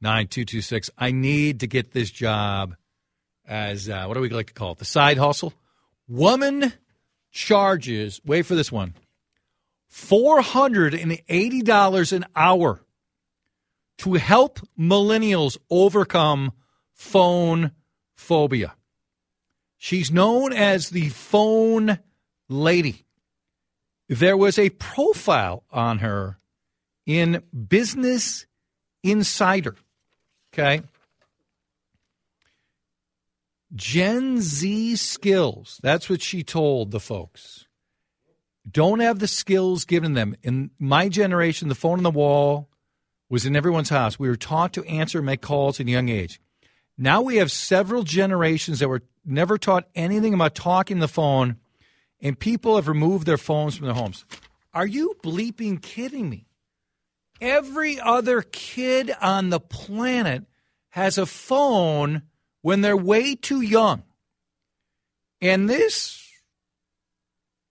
9226. 0.02 0.90
I 0.98 1.12
need 1.12 1.62
to 1.62 1.68
get 1.68 1.92
this 1.92 2.12
job 2.12 2.76
as, 3.46 3.90
uh, 3.90 4.06
what 4.06 4.16
do 4.16 4.20
we 4.20 4.30
like 4.30 4.48
to 4.48 4.54
call 4.54 4.74
it? 4.74 4.80
The 4.80 4.86
side 4.86 5.18
hustle? 5.18 5.54
Woman 6.08 6.74
charges, 7.32 8.20
wait 8.26 8.46
for 8.46 8.56
this 8.56 8.72
one, 8.72 8.94
$480 9.94 12.14
an 12.14 12.26
hour 12.36 12.82
to 14.00 14.14
help 14.14 14.60
millennials 14.78 15.58
overcome 15.70 16.52
phone 16.94 17.72
phobia. 18.16 18.74
She's 19.78 20.12
known 20.12 20.52
as 20.52 20.90
the 20.90 21.10
phone 21.10 22.00
lady. 22.50 23.06
There 24.10 24.36
was 24.36 24.58
a 24.58 24.72
profile 24.72 25.64
on 25.72 26.00
her 26.00 26.40
in 27.06 27.44
Business 27.68 28.48
Insider. 29.04 29.76
Okay. 30.54 30.82
Gen 33.76 34.42
Z 34.42 34.96
skills. 34.96 35.80
That's 35.84 36.10
what 36.10 36.22
she 36.22 36.44
told 36.44 36.92
the 36.92 37.00
folks. 37.00 37.68
Don't 38.70 39.00
have 39.00 39.20
the 39.20 39.28
skills 39.28 39.86
given 39.86 40.14
them. 40.14 40.36
In 40.42 40.72
my 40.80 41.10
generation, 41.10 41.68
the 41.68 41.76
phone 41.76 42.00
on 42.00 42.04
the 42.04 42.12
wall 42.12 42.70
was 43.30 43.46
in 43.46 43.56
everyone's 43.56 43.90
house. 43.90 44.18
We 44.18 44.30
were 44.30 44.36
taught 44.36 44.74
to 44.74 44.84
answer 44.86 45.22
make 45.22 45.42
calls 45.42 45.80
at 45.80 45.88
a 45.88 45.92
young 45.92 46.10
age. 46.10 46.40
Now 46.98 47.22
we 47.22 47.38
have 47.38 47.52
several 47.52 48.04
generations 48.04 48.80
that 48.80 48.88
were 48.88 49.02
never 49.26 49.58
taught 49.58 49.88
anything 49.96 50.34
about 50.34 50.56
talking 50.56 51.00
the 51.00 51.08
phone, 51.08 51.58
and 52.22 52.40
people 52.40 52.76
have 52.76 52.88
removed 52.88 53.26
their 53.26 53.38
phones 53.38 53.76
from 53.76 53.88
their 53.88 53.96
homes. 53.96 54.26
Are 54.74 54.86
you 54.86 55.16
bleeping 55.24 55.82
kidding 55.82 56.30
me? 56.30 56.46
Every 57.42 58.00
other 58.00 58.42
kid 58.42 59.12
on 59.22 59.50
the 59.50 59.60
planet 59.60 60.46
has 60.90 61.18
a 61.18 61.26
phone 61.26 62.22
when 62.62 62.82
they're 62.82 62.96
way 62.96 63.36
too 63.36 63.62
young. 63.62 64.04
And 65.42 65.70
this 65.70 66.23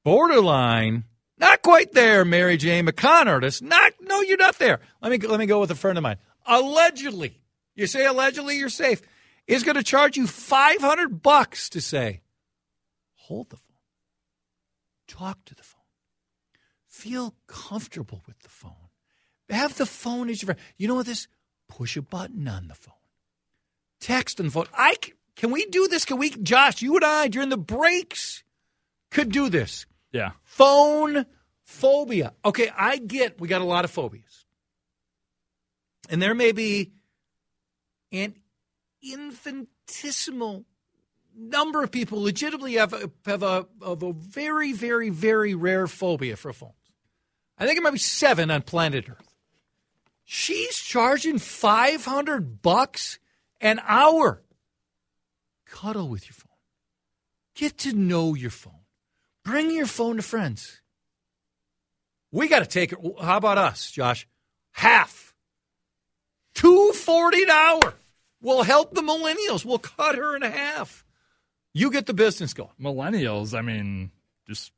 borderline, 0.04 1.04
not 1.38 1.62
quite 1.62 1.92
there, 1.92 2.24
Mary 2.24 2.56
Jane 2.56 2.86
McConnell. 2.86 3.62
Not, 3.62 3.92
no, 4.00 4.20
you're 4.20 4.36
not 4.36 4.58
there. 4.58 4.80
Let 5.00 5.10
me 5.10 5.18
let 5.26 5.40
me 5.40 5.46
go 5.46 5.60
with 5.60 5.70
a 5.70 5.74
friend 5.74 5.98
of 5.98 6.02
mine. 6.02 6.18
Allegedly, 6.46 7.40
you 7.74 7.86
say 7.86 8.06
allegedly, 8.06 8.58
you're 8.58 8.68
safe. 8.68 9.02
Is 9.46 9.64
going 9.64 9.76
to 9.76 9.82
charge 9.82 10.16
you 10.16 10.26
500 10.28 11.20
bucks 11.20 11.68
to 11.70 11.80
say, 11.80 12.20
hold 13.14 13.50
the 13.50 13.56
phone, 13.56 13.76
talk 15.08 15.44
to 15.46 15.54
the 15.54 15.64
phone, 15.64 15.80
feel 16.86 17.34
comfortable 17.48 18.22
with 18.26 18.38
the 18.40 18.48
phone, 18.48 18.88
have 19.50 19.76
the 19.76 19.86
phone 19.86 20.28
as 20.28 20.40
your 20.40 20.46
friend. 20.46 20.60
You 20.76 20.88
know 20.88 20.94
what 20.94 21.06
this? 21.06 21.26
Push 21.68 21.96
a 21.96 22.02
button 22.02 22.46
on 22.46 22.68
the 22.68 22.74
phone, 22.74 22.94
text 24.00 24.38
on 24.38 24.46
the 24.46 24.52
phone. 24.52 24.66
I 24.76 24.94
c- 25.02 25.14
can 25.34 25.50
we 25.50 25.66
do 25.66 25.88
this? 25.88 26.04
Can 26.04 26.18
we, 26.18 26.30
Josh? 26.30 26.82
You 26.82 26.94
and 26.96 27.04
I 27.04 27.28
during 27.28 27.48
the 27.48 27.56
breaks 27.56 28.44
could 29.10 29.32
do 29.32 29.48
this 29.48 29.86
yeah. 30.12 30.32
phone 30.44 31.26
phobia. 31.62 32.34
Okay, 32.44 32.70
I 32.76 32.98
get 32.98 33.40
we 33.40 33.48
got 33.48 33.62
a 33.62 33.66
lot 33.66 33.84
of 33.84 33.90
phobias. 33.90 34.46
And 36.08 36.20
there 36.20 36.34
may 36.34 36.52
be 36.52 36.92
an 38.10 38.34
infinitesimal 39.02 40.64
number 41.34 41.82
of 41.82 41.90
people 41.90 42.22
legitimately 42.22 42.74
have 42.74 42.92
a, 42.92 43.10
have 43.24 43.42
a, 43.42 43.66
of 43.80 44.02
a 44.02 44.12
very, 44.12 44.72
very, 44.72 45.08
very 45.08 45.54
rare 45.54 45.86
phobia 45.86 46.36
for 46.36 46.52
phones. 46.52 46.74
I 47.58 47.66
think 47.66 47.78
it 47.78 47.82
might 47.82 47.92
be 47.92 47.98
seven 47.98 48.50
on 48.50 48.62
planet 48.62 49.08
Earth. 49.08 49.34
She's 50.24 50.76
charging 50.76 51.38
500 51.38 52.62
bucks 52.62 53.18
an 53.60 53.80
hour. 53.86 54.42
Cuddle 55.66 56.08
with 56.08 56.26
your 56.26 56.34
phone. 56.34 56.48
Get 57.54 57.78
to 57.78 57.92
know 57.92 58.34
your 58.34 58.50
phone. 58.50 58.81
Bring 59.44 59.70
your 59.70 59.86
phone 59.86 60.16
to 60.16 60.22
friends. 60.22 60.80
We 62.30 62.48
got 62.48 62.60
to 62.60 62.66
take 62.66 62.92
it. 62.92 62.98
How 63.20 63.36
about 63.36 63.58
us, 63.58 63.90
Josh? 63.90 64.26
Half. 64.72 65.34
Two 66.54 66.92
forty 66.92 67.42
an 67.42 67.50
hour. 67.50 67.94
We'll 68.40 68.62
help 68.62 68.94
the 68.94 69.02
millennials. 69.02 69.64
We'll 69.64 69.78
cut 69.78 70.16
her 70.16 70.36
in 70.36 70.42
half. 70.42 71.04
You 71.74 71.90
get 71.90 72.06
the 72.06 72.14
business 72.14 72.54
going. 72.54 72.70
Millennials, 72.80 73.56
I 73.56 73.62
mean, 73.62 74.10
just 74.46 74.72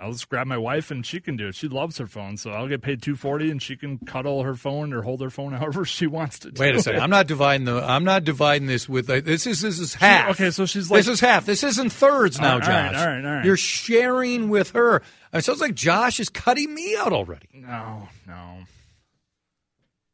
I'll 0.00 0.12
just 0.12 0.28
grab 0.28 0.46
my 0.46 0.56
wife 0.58 0.90
and 0.90 1.04
she 1.04 1.20
can 1.20 1.36
do 1.36 1.48
it. 1.48 1.54
She 1.54 1.68
loves 1.68 1.98
her 1.98 2.06
phone, 2.06 2.36
so 2.36 2.50
I'll 2.50 2.66
get 2.68 2.82
paid 2.82 3.02
two 3.02 3.14
forty 3.14 3.50
and 3.50 3.60
she 3.62 3.76
can 3.76 3.98
cuddle 3.98 4.42
her 4.42 4.54
phone 4.54 4.92
or 4.92 5.02
hold 5.02 5.20
her 5.20 5.30
phone 5.30 5.52
however 5.58 5.84
she 5.84 6.06
wants 6.06 6.38
to. 6.40 6.52
Wait 6.56 6.74
a 6.74 6.82
second. 6.82 7.00
It. 7.00 7.02
I'm 7.02 7.10
not 7.10 7.26
dividing 7.26 7.66
the. 7.66 7.82
I'm 7.82 8.04
not 8.04 8.24
dividing 8.24 8.66
this 8.66 8.88
with. 8.88 9.08
Uh, 9.10 9.20
this 9.20 9.46
is 9.46 9.60
this 9.60 9.78
is 9.78 9.94
half. 9.94 10.30
okay, 10.30 10.50
so 10.50 10.66
she's 10.66 10.90
like 10.90 11.00
this 11.00 11.08
is 11.08 11.20
half. 11.20 11.44
This 11.46 11.62
isn't 11.62 11.90
thirds 11.90 12.40
now, 12.40 12.54
All 12.54 12.58
right, 12.60 12.92
Josh. 12.92 13.00
all 13.00 13.06
right, 13.06 13.24
all 13.24 13.30
right. 13.36 13.44
You're 13.44 13.56
sharing 13.56 14.48
with 14.48 14.70
her. 14.70 15.02
It 15.32 15.44
sounds 15.44 15.60
like 15.60 15.74
Josh 15.74 16.20
is 16.20 16.28
cutting 16.28 16.74
me 16.74 16.96
out 16.96 17.12
already. 17.12 17.48
No, 17.54 18.08
no. 18.26 18.58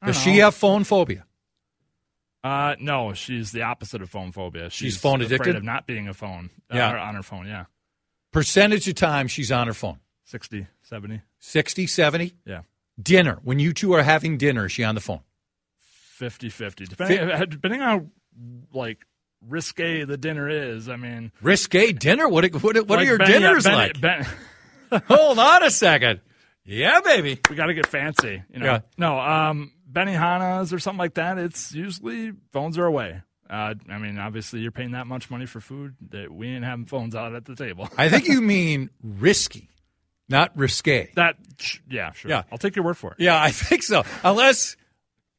Does 0.04 0.16
she 0.18 0.38
have 0.38 0.54
phone 0.54 0.84
phobia? 0.84 1.24
Uh, 2.44 2.76
no, 2.78 3.12
she's 3.14 3.50
the 3.50 3.62
opposite 3.62 4.00
of 4.00 4.08
phone 4.08 4.30
phobia. 4.30 4.70
She's, 4.70 4.96
phone 4.96 5.20
afraid 5.20 5.32
addicted? 5.34 5.56
of 5.56 5.64
not 5.64 5.86
being 5.88 6.06
a 6.06 6.14
phone. 6.14 6.50
uh, 6.72 6.76
Yeah. 6.76 6.92
or 6.92 6.98
on 6.98 7.14
her 7.16 7.22
phone. 7.24 7.46
Yeah, 7.48 7.64
Percentage 8.38 8.86
of 8.88 8.94
time 8.94 9.26
she's 9.26 9.50
on 9.50 9.66
her 9.66 9.74
phone. 9.74 9.98
60, 10.24 10.66
70. 10.82 11.22
60, 11.40 11.86
70? 11.86 12.34
Yeah, 12.44 12.60
Dinner. 13.00 13.38
When 13.42 13.58
you 13.58 13.72
two 13.72 13.92
are 13.94 14.02
having 14.02 14.38
dinner, 14.38 14.66
is 14.66 14.72
she 14.72 14.84
on 14.84 14.94
the 14.94 15.00
phone? 15.00 15.20
50 15.80 16.48
50. 16.48 16.84
Depending, 16.86 17.18
uh, 17.30 17.44
depending 17.44 17.80
on 17.82 17.88
how 17.88 18.06
like 18.72 18.98
risque 19.46 20.04
the 20.04 20.16
dinner 20.16 20.48
is. 20.48 20.88
I 20.88 20.96
mean, 20.96 21.32
Risque 21.42 21.92
dinner? 21.92 22.28
What, 22.28 22.44
what, 22.52 22.62
what 22.62 22.76
are 22.76 22.82
like 22.96 23.06
your 23.06 23.18
Benny- 23.18 23.32
yeah, 23.32 23.38
dinners 23.40 23.66
like? 23.66 24.00
Ben- 24.00 24.26
Hold 25.08 25.38
on 25.38 25.64
a 25.64 25.70
second. 25.70 26.20
Yeah, 26.64 27.00
baby. 27.00 27.40
we 27.48 27.56
got 27.56 27.66
to 27.66 27.74
get 27.74 27.86
fancy. 27.86 28.42
You 28.52 28.58
know? 28.60 28.66
Yeah. 28.66 28.80
No, 28.96 29.18
um, 29.18 29.72
Benihana's 29.90 30.72
or 30.72 30.78
something 30.78 30.98
like 30.98 31.14
that. 31.14 31.38
It's 31.38 31.72
usually 31.74 32.32
phones 32.52 32.78
are 32.78 32.84
away. 32.86 33.22
Uh, 33.48 33.74
I 33.88 33.98
mean, 33.98 34.18
obviously, 34.18 34.60
you're 34.60 34.70
paying 34.70 34.92
that 34.92 35.06
much 35.06 35.30
money 35.30 35.46
for 35.46 35.60
food 35.60 35.94
that 36.10 36.30
we 36.30 36.48
ain't 36.48 36.64
having 36.64 36.84
phones 36.84 37.14
out 37.14 37.34
at 37.34 37.44
the 37.44 37.54
table. 37.56 37.88
I 37.96 38.08
think 38.08 38.28
you 38.28 38.40
mean 38.42 38.90
risky, 39.02 39.70
not 40.28 40.56
risque. 40.56 41.10
That, 41.14 41.36
yeah, 41.88 42.12
sure. 42.12 42.30
Yeah. 42.30 42.42
I'll 42.52 42.58
take 42.58 42.76
your 42.76 42.84
word 42.84 42.96
for 42.96 43.12
it. 43.12 43.20
Yeah, 43.20 43.40
I 43.40 43.50
think 43.52 43.82
so. 43.82 44.04
Unless 44.22 44.76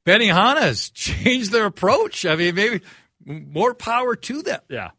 Benihana's 0.06 0.90
changed 0.90 1.52
their 1.52 1.66
approach. 1.66 2.26
I 2.26 2.36
mean, 2.36 2.56
maybe 2.56 2.82
more 3.24 3.74
power 3.74 4.16
to 4.16 4.42
them. 4.42 4.62
Yeah. 4.70 4.92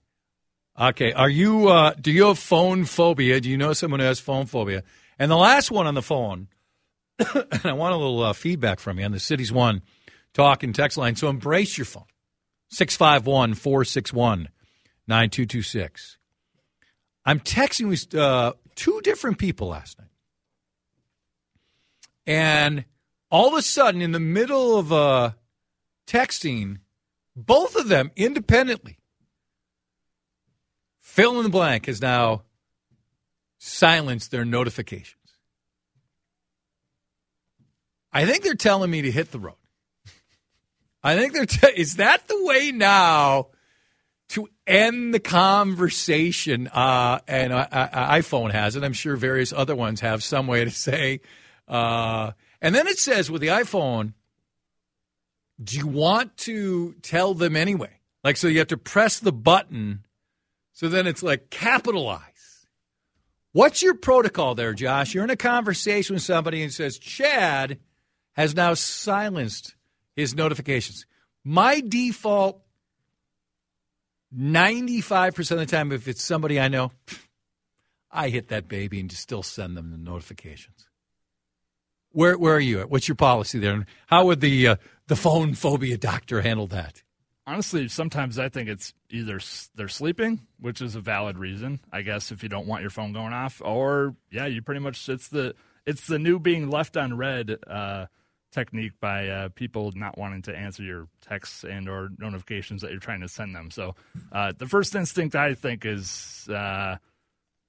Okay. 0.78 1.12
Are 1.12 1.28
you, 1.28 1.68
uh, 1.68 1.94
do 2.00 2.12
you 2.12 2.26
have 2.26 2.38
phone 2.38 2.84
phobia? 2.84 3.40
Do 3.40 3.50
you 3.50 3.56
know 3.58 3.72
someone 3.72 4.00
who 4.00 4.06
has 4.06 4.20
phone 4.20 4.46
phobia? 4.46 4.84
And 5.18 5.30
the 5.30 5.36
last 5.36 5.70
one 5.70 5.86
on 5.86 5.94
the 5.94 6.02
phone, 6.02 6.48
and 7.18 7.64
I 7.64 7.72
want 7.72 7.92
a 7.92 7.96
little 7.96 8.22
uh, 8.22 8.32
feedback 8.32 8.78
from 8.78 8.98
you 8.98 9.04
on 9.04 9.12
the 9.12 9.20
city's 9.20 9.52
One 9.52 9.82
talk 10.32 10.62
and 10.62 10.74
text 10.74 10.96
line. 10.96 11.16
So 11.16 11.28
embrace 11.28 11.76
your 11.76 11.84
phone. 11.84 12.04
651 12.70 13.54
461 13.54 14.48
9226. 15.06 16.18
I'm 17.24 17.40
texting 17.40 17.88
with 17.88 18.14
uh, 18.14 18.54
two 18.76 19.00
different 19.02 19.38
people 19.38 19.68
last 19.68 19.98
night. 19.98 20.08
And 22.26 22.84
all 23.30 23.48
of 23.48 23.54
a 23.54 23.62
sudden, 23.62 24.00
in 24.00 24.12
the 24.12 24.20
middle 24.20 24.78
of 24.78 24.92
uh, 24.92 25.32
texting, 26.06 26.78
both 27.34 27.76
of 27.76 27.88
them 27.88 28.10
independently, 28.16 28.98
fill 31.00 31.38
in 31.38 31.42
the 31.42 31.48
blank 31.48 31.86
has 31.86 32.00
now 32.00 32.42
silenced 33.58 34.30
their 34.30 34.44
notifications. 34.44 35.16
I 38.12 38.26
think 38.26 38.42
they're 38.42 38.54
telling 38.54 38.90
me 38.90 39.02
to 39.02 39.10
hit 39.10 39.30
the 39.30 39.38
road. 39.38 39.59
I 41.02 41.16
think 41.16 41.32
they're. 41.32 41.46
Te- 41.46 41.80
is 41.80 41.96
that 41.96 42.28
the 42.28 42.44
way 42.44 42.72
now 42.72 43.48
to 44.30 44.48
end 44.66 45.14
the 45.14 45.20
conversation? 45.20 46.68
Uh, 46.68 47.20
and 47.26 47.52
uh, 47.52 47.66
uh, 47.70 48.12
iPhone 48.14 48.50
has 48.52 48.76
it. 48.76 48.84
I'm 48.84 48.92
sure 48.92 49.16
various 49.16 49.52
other 49.52 49.74
ones 49.74 50.00
have 50.00 50.22
some 50.22 50.46
way 50.46 50.64
to 50.64 50.70
say. 50.70 51.20
Uh, 51.66 52.32
and 52.60 52.74
then 52.74 52.86
it 52.86 52.98
says 52.98 53.30
with 53.30 53.40
the 53.40 53.48
iPhone, 53.48 54.12
do 55.62 55.76
you 55.76 55.86
want 55.86 56.36
to 56.38 56.94
tell 57.02 57.34
them 57.34 57.56
anyway? 57.56 58.00
Like, 58.24 58.36
so 58.36 58.48
you 58.48 58.58
have 58.58 58.68
to 58.68 58.76
press 58.76 59.18
the 59.18 59.32
button. 59.32 60.04
So 60.72 60.88
then 60.88 61.06
it's 61.06 61.22
like 61.22 61.50
capitalize. 61.50 62.66
What's 63.52 63.82
your 63.82 63.94
protocol 63.94 64.54
there, 64.54 64.72
Josh? 64.74 65.14
You're 65.14 65.24
in 65.24 65.30
a 65.30 65.36
conversation 65.36 66.14
with 66.14 66.22
somebody 66.22 66.62
and 66.62 66.72
says, 66.72 66.98
Chad 66.98 67.78
has 68.32 68.54
now 68.54 68.74
silenced 68.74 69.74
his 70.16 70.34
notifications. 70.34 71.06
My 71.44 71.80
default, 71.80 72.62
95% 74.36 75.50
of 75.52 75.58
the 75.58 75.66
time, 75.66 75.92
if 75.92 76.08
it's 76.08 76.22
somebody 76.22 76.60
I 76.60 76.68
know, 76.68 76.92
I 78.10 78.28
hit 78.28 78.48
that 78.48 78.68
baby 78.68 79.00
and 79.00 79.08
just 79.08 79.22
still 79.22 79.42
send 79.42 79.76
them 79.76 79.90
the 79.90 79.96
notifications. 79.96 80.86
Where, 82.12 82.36
where 82.36 82.54
are 82.54 82.60
you 82.60 82.80
at? 82.80 82.90
What's 82.90 83.06
your 83.06 83.14
policy 83.14 83.58
there? 83.58 83.86
How 84.06 84.26
would 84.26 84.40
the, 84.40 84.68
uh, 84.68 84.76
the 85.06 85.16
phone 85.16 85.54
phobia 85.54 85.96
doctor 85.96 86.40
handle 86.40 86.66
that? 86.68 87.02
Honestly, 87.46 87.88
sometimes 87.88 88.38
I 88.38 88.48
think 88.48 88.68
it's 88.68 88.94
either 89.08 89.40
they're 89.74 89.88
sleeping, 89.88 90.40
which 90.60 90.80
is 90.80 90.94
a 90.94 91.00
valid 91.00 91.38
reason, 91.38 91.80
I 91.92 92.02
guess, 92.02 92.30
if 92.30 92.42
you 92.42 92.48
don't 92.48 92.66
want 92.66 92.82
your 92.82 92.90
phone 92.90 93.12
going 93.12 93.32
off, 93.32 93.62
or 93.64 94.14
yeah, 94.30 94.46
you 94.46 94.62
pretty 94.62 94.80
much 94.80 95.08
it's 95.08 95.28
the 95.28 95.54
it's 95.86 96.06
the 96.06 96.18
new 96.18 96.38
being 96.38 96.70
left 96.70 96.96
on 96.96 97.16
read 97.16 97.56
uh, 97.66 98.06
technique 98.52 98.92
by 99.00 99.28
uh, 99.28 99.48
people 99.50 99.92
not 99.94 100.18
wanting 100.18 100.42
to 100.42 100.56
answer 100.56 100.82
your 100.82 101.06
texts 101.20 101.64
and 101.64 101.88
or 101.88 102.08
notifications 102.18 102.82
that 102.82 102.90
you're 102.90 103.00
trying 103.00 103.20
to 103.20 103.28
send 103.28 103.54
them. 103.54 103.70
So 103.70 103.94
uh, 104.32 104.52
the 104.56 104.66
first 104.66 104.94
instinct 104.94 105.34
I 105.36 105.54
think 105.54 105.84
is. 105.86 106.48
Uh, 106.48 106.96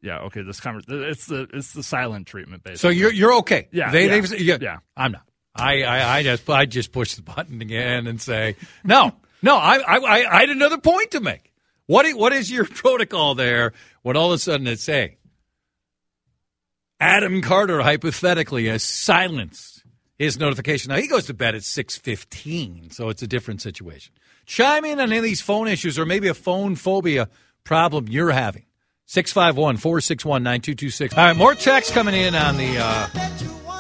yeah. 0.04 0.20
Okay. 0.22 0.42
This 0.42 0.60
conversation. 0.60 1.04
It's 1.04 1.28
the 1.28 1.48
it's 1.54 1.74
the 1.74 1.84
silent 1.84 2.26
treatment, 2.26 2.64
basically. 2.64 2.78
So 2.80 2.90
you're, 2.90 3.14
you're 3.14 3.34
okay. 3.36 3.68
Yeah, 3.72 3.92
They, 3.92 4.06
yeah, 4.08 4.22
they've, 4.22 4.42
yeah, 4.42 4.58
yeah. 4.60 4.78
I'm 4.98 5.12
not. 5.12 5.22
I, 5.56 5.84
I, 5.84 6.18
I 6.18 6.24
just, 6.24 6.50
I 6.50 6.66
just 6.66 6.92
push 6.92 7.14
the 7.16 7.22
button 7.22 7.62
again 7.62 8.08
and 8.08 8.20
say, 8.20 8.56
no, 8.84 9.14
no, 9.44 9.58
I, 9.58 9.78
I, 9.78 9.98
I- 9.98 10.38
I 10.38 10.40
had 10.40 10.50
another 10.50 10.78
point 10.80 11.12
to 11.12 11.20
make. 11.20 11.52
What 11.86 12.08
what 12.18 12.34
is 12.34 12.50
your 12.50 12.66
protocol 12.66 13.36
there 13.36 13.74
when 14.02 14.18
all 14.18 14.32
of 14.32 14.36
a 14.36 14.38
sudden 14.40 14.66
it's 14.66 14.82
saying 14.84 15.18
Adam 17.00 17.42
Carter 17.42 17.82
hypothetically 17.82 18.68
has 18.68 18.84
silenced 18.84 19.81
his 20.22 20.38
notification. 20.38 20.90
Now 20.90 20.98
he 20.98 21.08
goes 21.08 21.26
to 21.26 21.34
bed 21.34 21.56
at 21.56 21.64
6:15, 21.64 22.92
so 22.92 23.10
it's 23.10 23.24
a 23.24 23.28
different 23.28 23.60
situation. 23.62 24.14
Chime 24.46 24.86
in 24.86 25.00
on 25.00 25.10
any 25.10 25.18
of 25.18 25.24
these 25.24 25.42
phone 25.42 25.68
issues 25.68 25.98
or 25.98 26.06
maybe 26.06 26.28
a 26.28 26.36
phone 26.36 26.76
phobia 26.76 27.28
problem 27.64 28.08
you're 28.08 28.30
having. 28.32 28.66
651-461-9226. 29.08 31.18
All 31.18 31.26
right, 31.26 31.36
more 31.36 31.56
text 31.56 31.94
coming 31.94 32.14
in 32.14 32.36
on 32.36 32.58
the 32.58 32.78
uh, 32.78 33.08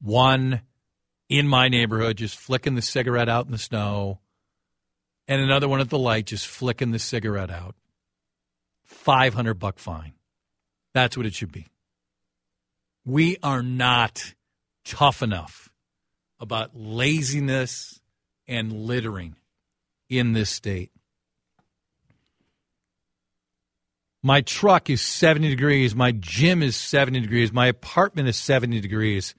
One 0.01 0.63
in 1.29 1.47
my 1.47 1.69
neighborhood 1.69 2.17
just 2.17 2.39
flicking 2.39 2.75
the 2.75 2.83
cigarette 2.83 3.29
out 3.29 3.45
in 3.45 3.53
the 3.53 3.59
snow, 3.59 4.21
and 5.29 5.43
another 5.43 5.69
one 5.69 5.81
at 5.81 5.91
the 5.91 5.99
light 5.99 6.27
just 6.27 6.47
flicking 6.47 6.91
the 6.91 6.99
cigarette 6.99 7.51
out. 7.51 7.75
500 8.85 9.55
buck 9.55 9.79
fine. 9.79 10.13
That's 10.95 11.17
what 11.17 11.27
it 11.27 11.35
should 11.35 11.53
be. 11.53 11.67
We 13.05 13.37
are 13.43 13.63
not 13.63 14.35
tough 14.85 15.23
enough 15.23 15.71
about 16.39 16.71
laziness 16.75 18.01
and 18.47 18.73
littering 18.73 19.37
in 20.09 20.33
this 20.33 20.51
state. 20.51 20.91
My 24.23 24.41
truck 24.41 24.89
is 24.89 25.01
70 25.01 25.49
degrees. 25.49 25.97
My 25.97 26.13
gym 26.13 26.63
is 26.63 26.77
70 26.77 27.21
degrees. 27.21 27.53
My 27.53 27.67
apartment 27.67 28.29
is 28.29 28.37
70 28.37 28.81
degrees. 28.81 29.35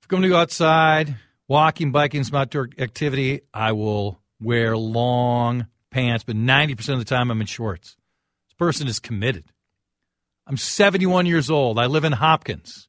If 0.00 0.04
I'm 0.04 0.10
going 0.10 0.22
to 0.22 0.28
go 0.28 0.36
outside, 0.36 1.16
walking, 1.48 1.90
biking, 1.90 2.22
some 2.22 2.36
outdoor 2.36 2.68
activity, 2.78 3.40
I 3.52 3.72
will 3.72 4.20
wear 4.40 4.76
long 4.76 5.66
pants, 5.90 6.24
but 6.24 6.36
90% 6.36 6.92
of 6.92 6.98
the 7.00 7.04
time 7.04 7.30
I'm 7.30 7.40
in 7.40 7.46
shorts. 7.46 7.96
This 8.46 8.54
person 8.54 8.86
is 8.86 9.00
committed. 9.00 9.44
I'm 10.46 10.56
71 10.56 11.26
years 11.26 11.50
old. 11.50 11.78
I 11.78 11.86
live 11.86 12.04
in 12.04 12.12
Hopkins. 12.12 12.88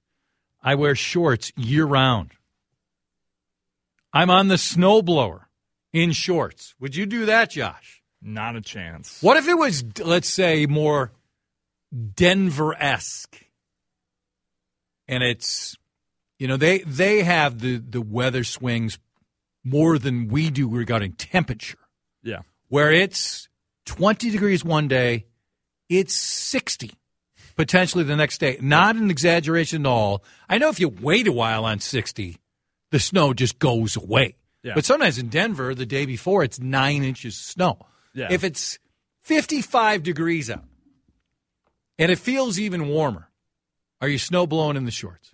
I 0.62 0.76
wear 0.76 0.96
shorts 0.96 1.52
year 1.56 1.86
round. 1.86 2.32
I'm 4.14 4.30
on 4.30 4.48
the 4.48 4.56
snowblower 4.56 5.46
in 5.92 6.12
shorts. 6.12 6.74
Would 6.80 6.96
you 6.96 7.06
do 7.06 7.26
that, 7.26 7.52
Josh? 7.52 8.02
Not 8.22 8.56
a 8.56 8.62
chance. 8.62 9.22
What 9.22 9.38
if 9.38 9.48
it 9.48 9.56
was, 9.56 9.84
let's 10.00 10.30
say, 10.30 10.66
more 10.66 11.12
Denver 12.16 12.74
esque? 12.80 13.38
And 15.08 15.22
it's, 15.22 15.76
you 16.40 16.48
know, 16.48 16.56
they 16.56 16.80
they 16.80 17.24
have 17.24 17.60
the 17.60 17.78
the 17.78 18.02
weather 18.02 18.44
swings 18.46 18.98
more 19.64 20.00
than 20.00 20.30
we 20.30 20.50
do 20.50 20.70
regarding 20.70 21.14
temperature. 21.14 21.80
Yeah. 22.24 22.40
Where 22.70 22.92
it's 22.92 23.50
20 23.86 24.30
degrees 24.32 24.64
one 24.64 24.88
day, 24.88 25.26
it's 25.90 26.16
60 26.16 26.94
potentially 27.56 28.04
the 28.04 28.16
next 28.16 28.40
day. 28.40 28.58
Not 28.62 28.96
an 28.96 29.10
exaggeration 29.10 29.86
at 29.86 29.90
all. 29.90 30.24
I 30.50 30.58
know 30.58 30.70
if 30.70 30.80
you 30.80 30.90
wait 30.90 31.28
a 31.28 31.32
while 31.32 31.66
on 31.66 31.80
60, 31.80 32.38
the 32.92 33.00
snow 33.00 33.34
just 33.34 33.60
goes 33.60 33.96
away. 33.96 34.36
Yeah. 34.64 34.74
But 34.76 34.86
sometimes 34.86 35.18
in 35.18 35.28
Denver, 35.28 35.76
the 35.76 35.86
day 35.86 36.06
before, 36.06 36.44
it's 36.44 36.60
nine 36.60 37.04
inches 37.04 37.36
of 37.36 37.42
snow. 37.42 37.86
Yeah. 38.14 38.28
If 38.32 38.44
it's 38.44 38.80
55 39.24 40.04
degrees 40.04 40.50
out 40.50 40.64
and 42.00 42.12
it 42.12 42.20
feels 42.20 42.60
even 42.60 42.88
warmer, 42.88 43.30
are 44.02 44.08
you 44.08 44.18
snow 44.18 44.48
blowing 44.48 44.78
in 44.78 44.86
the 44.86 44.92
shorts? 44.92 45.34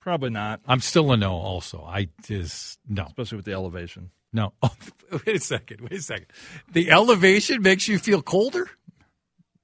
Probably 0.00 0.30
not, 0.30 0.60
I'm 0.66 0.80
still 0.80 1.12
a 1.12 1.16
no, 1.16 1.32
also. 1.32 1.82
I 1.84 2.08
just, 2.22 2.78
no. 2.88 3.04
especially 3.04 3.36
with 3.36 3.44
the 3.44 3.52
elevation. 3.52 4.10
No. 4.32 4.52
Oh, 4.62 4.74
wait 5.12 5.36
a 5.36 5.40
second. 5.40 5.80
Wait 5.80 5.92
a 5.92 6.02
second. 6.02 6.26
The 6.72 6.90
elevation 6.90 7.62
makes 7.62 7.88
you 7.88 7.98
feel 7.98 8.22
colder? 8.22 8.70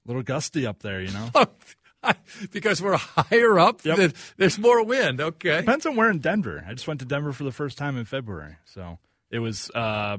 A 0.05 0.09
little 0.09 0.23
gusty 0.23 0.67
up 0.67 0.81
there, 0.81 1.01
you 1.01 1.13
know. 1.13 1.31
because 2.53 2.83
we're 2.83 2.97
higher 2.99 3.59
up, 3.59 3.85
Yep. 3.85 3.97
th- 3.97 4.13
there's 4.37 4.59
more 4.59 4.85
wind. 4.85 5.21
Okay. 5.21 5.61
Depends 5.61 5.87
on 5.87 5.97
where 5.97 6.11
in 6.11 6.19
Denver. 6.19 6.65
I 6.69 6.75
just 6.75 6.87
went 6.87 7.01
to 7.01 7.07
Denver 7.07 7.33
for 7.33 7.45
the 7.45 7.53
first 7.53 7.79
time 7.79 7.97
in 7.97 8.05
February, 8.05 8.57
so 8.67 8.99
it 9.31 9.39
was 9.39 9.71
uh, 9.75 10.19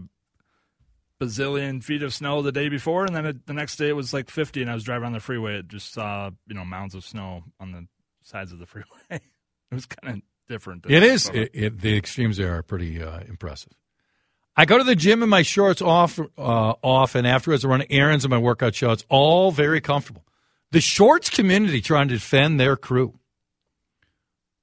bazillion 1.21 1.83
feet 1.83 2.03
of 2.03 2.13
snow 2.13 2.41
the 2.41 2.51
day 2.51 2.69
before, 2.69 3.05
and 3.05 3.15
then 3.15 3.25
it, 3.25 3.45
the 3.45 3.53
next 3.53 3.75
day 3.77 3.89
it 3.89 3.95
was 3.95 4.13
like 4.13 4.29
50, 4.29 4.61
and 4.61 4.71
I 4.71 4.73
was 4.73 4.83
driving 4.83 5.05
on 5.05 5.13
the 5.13 5.19
freeway. 5.19 5.59
It 5.59 5.67
just 5.67 5.93
saw 5.93 6.31
you 6.47 6.55
know 6.55 6.65
mounds 6.65 6.95
of 6.95 7.03
snow 7.05 7.43
on 7.59 7.71
the 7.71 7.87
sides 8.23 8.51
of 8.51 8.59
the 8.59 8.65
freeway. 8.67 8.87
it 9.11 9.21
was 9.71 9.85
kind 9.85 10.17
of 10.17 10.21
different. 10.49 10.85
It 10.89 11.03
is. 11.03 11.29
It, 11.29 11.51
it, 11.53 11.79
the 11.81 11.95
extremes 11.95 12.37
there 12.37 12.57
are 12.57 12.63
pretty 12.63 13.01
uh, 13.01 13.19
impressive. 13.27 13.73
I 14.57 14.65
go 14.65 14.77
to 14.77 14.83
the 14.83 14.95
gym 14.95 15.21
in 15.21 15.29
my 15.29 15.41
shorts 15.41 15.81
off, 15.81 16.17
uh, 16.19 16.73
off, 16.81 17.15
and 17.15 17.27
afterwards 17.27 17.65
I 17.65 17.67
run 17.67 17.83
errands 17.89 18.23
in 18.23 18.31
my 18.31 18.37
workout 18.37 18.73
shorts. 18.73 19.05
All 19.09 19.51
very 19.51 19.81
comfortable. 19.81 20.23
The 20.71 20.81
shorts 20.81 21.29
community 21.29 21.81
trying 21.81 22.07
to 22.07 22.15
defend 22.15 22.59
their 22.59 22.75
crew. 22.75 23.19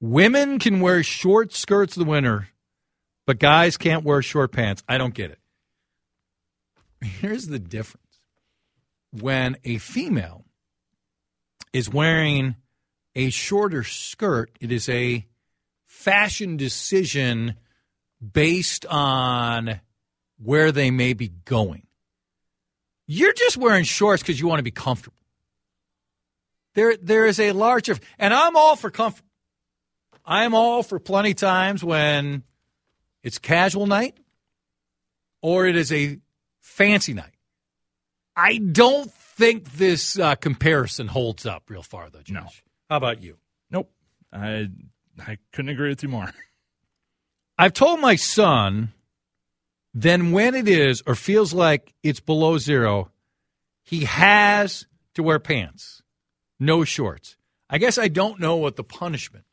Women 0.01 0.59
can 0.59 0.81
wear 0.81 1.03
short 1.03 1.53
skirts 1.53 1.95
in 1.95 2.03
the 2.03 2.09
winter, 2.09 2.49
but 3.25 3.39
guys 3.39 3.77
can't 3.77 4.03
wear 4.03 4.21
short 4.21 4.51
pants. 4.51 4.83
I 4.89 4.97
don't 4.97 5.13
get 5.13 5.31
it. 5.31 5.39
Here's 7.01 7.47
the 7.47 7.59
difference: 7.59 8.19
when 9.11 9.57
a 9.63 9.77
female 9.77 10.43
is 11.71 11.89
wearing 11.89 12.55
a 13.15 13.29
shorter 13.29 13.83
skirt, 13.83 14.51
it 14.59 14.71
is 14.71 14.89
a 14.89 15.25
fashion 15.85 16.57
decision 16.57 17.55
based 18.31 18.85
on 18.85 19.79
where 20.41 20.71
they 20.71 20.91
may 20.91 21.13
be 21.13 21.29
going. 21.29 21.87
You're 23.05 23.33
just 23.33 23.57
wearing 23.57 23.83
shorts 23.83 24.23
because 24.23 24.39
you 24.39 24.47
want 24.47 24.59
to 24.59 24.63
be 24.63 24.71
comfortable. 24.71 25.17
There, 26.75 26.95
there 26.97 27.25
is 27.25 27.39
a 27.39 27.51
larger, 27.51 27.97
and 28.17 28.33
I'm 28.33 28.55
all 28.55 28.75
for 28.75 28.89
comfort. 28.89 29.25
I 30.25 30.45
am 30.45 30.55
all 30.55 30.83
for 30.83 30.99
plenty 30.99 31.33
times 31.33 31.83
when 31.83 32.43
it's 33.23 33.37
casual 33.37 33.87
night 33.87 34.17
or 35.41 35.67
it 35.67 35.75
is 35.75 35.91
a 35.91 36.17
fancy 36.61 37.13
night. 37.13 37.33
I 38.35 38.57
don't 38.57 39.11
think 39.11 39.73
this 39.73 40.17
uh, 40.17 40.35
comparison 40.35 41.07
holds 41.07 41.45
up 41.45 41.69
real 41.69 41.83
far, 41.83 42.09
though, 42.09 42.21
Josh. 42.21 42.33
No. 42.33 42.47
How 42.89 42.97
about 42.97 43.21
you? 43.21 43.37
Nope. 43.69 43.91
I 44.31 44.69
I 45.19 45.37
couldn't 45.51 45.69
agree 45.69 45.89
with 45.89 46.01
you 46.01 46.09
more. 46.09 46.31
I've 47.57 47.73
told 47.73 47.99
my 47.99 48.15
son 48.15 48.93
then 49.93 50.31
when 50.31 50.55
it 50.55 50.67
is 50.67 51.03
or 51.05 51.15
feels 51.15 51.53
like 51.53 51.93
it's 52.01 52.19
below 52.19 52.57
zero, 52.57 53.11
he 53.83 54.05
has 54.05 54.87
to 55.13 55.23
wear 55.23 55.39
pants, 55.39 56.01
no 56.59 56.83
shorts. 56.83 57.35
I 57.69 57.77
guess 57.77 57.97
I 57.97 58.07
don't 58.07 58.39
know 58.39 58.55
what 58.55 58.75
the 58.75 58.83
punishment 58.83 59.45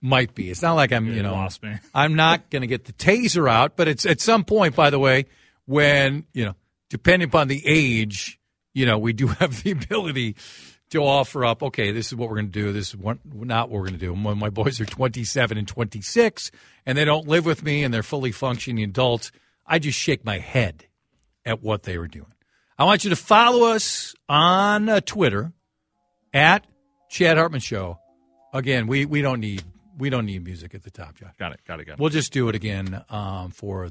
might 0.00 0.34
be. 0.34 0.50
It's 0.50 0.62
not 0.62 0.74
like 0.74 0.92
I'm, 0.92 1.06
you 1.06 1.14
You 1.14 1.22
know. 1.22 1.48
I'm 1.94 2.14
not 2.14 2.50
going 2.50 2.62
to 2.62 2.66
get 2.66 2.84
the 2.84 2.92
taser 2.92 3.50
out, 3.50 3.76
but 3.76 3.88
it's 3.88 4.06
at 4.06 4.20
some 4.20 4.44
point, 4.44 4.74
by 4.74 4.90
the 4.90 4.98
way, 4.98 5.26
when, 5.66 6.24
you 6.32 6.44
know, 6.44 6.54
depending 6.88 7.28
upon 7.28 7.48
the 7.48 7.62
age, 7.66 8.37
you 8.78 8.86
know, 8.86 8.98
we 8.98 9.12
do 9.12 9.26
have 9.40 9.62
the 9.62 9.72
ability 9.72 10.36
to 10.90 11.00
offer 11.00 11.44
up, 11.44 11.62
okay, 11.62 11.90
this 11.90 12.06
is 12.06 12.14
what 12.14 12.30
we're 12.30 12.36
going 12.36 12.46
to 12.46 12.52
do. 12.52 12.72
This 12.72 12.88
is 12.88 12.96
what, 12.96 13.18
not 13.24 13.68
what 13.68 13.80
we're 13.80 13.88
going 13.88 13.98
to 13.98 14.06
do. 14.06 14.14
When 14.14 14.38
my 14.38 14.48
boys 14.48 14.80
are 14.80 14.86
27 14.86 15.58
and 15.58 15.68
26 15.68 16.50
and 16.86 16.96
they 16.96 17.04
don't 17.04 17.28
live 17.28 17.44
with 17.44 17.62
me 17.62 17.84
and 17.84 17.92
they're 17.92 18.02
fully 18.02 18.32
functioning 18.32 18.84
adults, 18.84 19.30
I 19.66 19.78
just 19.78 19.98
shake 19.98 20.24
my 20.24 20.38
head 20.38 20.86
at 21.44 21.62
what 21.62 21.82
they 21.82 21.98
were 21.98 22.08
doing. 22.08 22.32
I 22.78 22.84
want 22.84 23.04
you 23.04 23.10
to 23.10 23.16
follow 23.16 23.68
us 23.68 24.14
on 24.28 24.88
uh, 24.88 25.00
Twitter 25.00 25.52
at 26.32 26.66
Chad 27.10 27.36
Hartman 27.36 27.60
Show. 27.60 27.98
Again, 28.54 28.86
we, 28.86 29.04
we 29.04 29.20
don't 29.20 29.40
need 29.40 29.62
we 29.98 30.10
don't 30.10 30.26
need 30.26 30.44
music 30.44 30.76
at 30.76 30.84
the 30.84 30.92
top, 30.92 31.16
Josh. 31.16 31.34
Got 31.40 31.52
it. 31.52 31.60
Got 31.66 31.80
it. 31.80 31.86
Got 31.86 31.94
it. 31.94 31.98
We'll 31.98 32.08
just 32.08 32.32
do 32.32 32.48
it 32.48 32.54
again 32.54 33.02
um, 33.10 33.50
for 33.50 33.90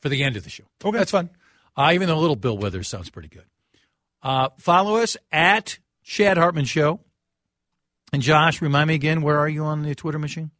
for 0.00 0.08
the 0.08 0.24
end 0.24 0.36
of 0.36 0.44
the 0.44 0.50
show. 0.50 0.64
Okay. 0.82 0.96
that's 0.96 1.10
fun. 1.10 1.28
Uh, 1.76 1.90
even 1.92 2.08
though 2.08 2.18
a 2.18 2.18
little 2.18 2.36
Bill 2.36 2.56
Withers 2.56 2.88
sounds 2.88 3.10
pretty 3.10 3.28
good. 3.28 3.44
Uh, 4.26 4.48
follow 4.58 4.96
us 4.96 5.16
at 5.30 5.78
Chad 6.02 6.36
Hartman 6.36 6.64
Show. 6.64 6.98
And 8.12 8.20
Josh, 8.22 8.60
remind 8.60 8.88
me 8.88 8.94
again, 8.96 9.22
where 9.22 9.38
are 9.38 9.48
you 9.48 9.62
on 9.62 9.82
the 9.82 9.94
Twitter 9.94 10.18
machine? 10.18 10.50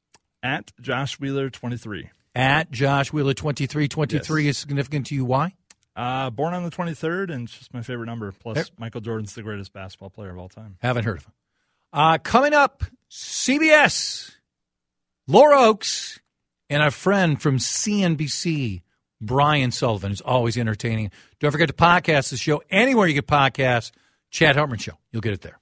At 0.40 0.70
Josh 0.80 1.18
Wheeler 1.18 1.50
twenty 1.50 1.76
three. 1.76 2.10
At 2.32 2.70
Josh 2.70 3.12
Wheeler 3.12 3.34
twenty 3.34 3.66
three. 3.66 3.88
Twenty 3.88 4.20
three 4.20 4.46
is 4.46 4.56
significant 4.56 5.06
to 5.06 5.16
you. 5.16 5.24
Why? 5.24 5.54
Uh, 5.96 6.30
born 6.30 6.52
on 6.54 6.62
the 6.62 6.70
23rd, 6.70 7.32
and 7.32 7.48
it's 7.48 7.56
just 7.58 7.72
my 7.72 7.80
favorite 7.80 8.04
number. 8.06 8.30
Plus, 8.30 8.54
There- 8.54 8.64
Michael 8.78 9.00
Jordan's 9.00 9.34
the 9.34 9.42
greatest 9.42 9.72
basketball 9.72 10.10
player 10.10 10.28
of 10.30 10.38
all 10.38 10.50
time. 10.50 10.76
Haven't 10.82 11.04
heard 11.04 11.16
of 11.18 11.24
him. 11.24 11.32
Uh, 11.92 12.18
coming 12.18 12.52
up, 12.52 12.84
CBS, 13.10 14.32
Laura 15.26 15.58
Oaks, 15.58 16.20
and 16.68 16.82
our 16.82 16.90
friend 16.90 17.40
from 17.40 17.56
CNBC, 17.56 18.82
Brian 19.20 19.70
Sullivan, 19.70 20.10
who's 20.10 20.20
always 20.20 20.56
entertaining. 20.56 21.10
Don't 21.40 21.52
forget 21.52 21.68
to 21.68 21.74
podcast 21.74 22.30
the 22.30 22.36
show 22.36 22.62
anywhere 22.70 23.06
you 23.06 23.14
get 23.14 23.26
podcasts. 23.26 23.92
Chad 24.30 24.56
Hartman 24.56 24.78
Show. 24.78 24.98
You'll 25.12 25.22
get 25.22 25.32
it 25.32 25.40
there. 25.40 25.58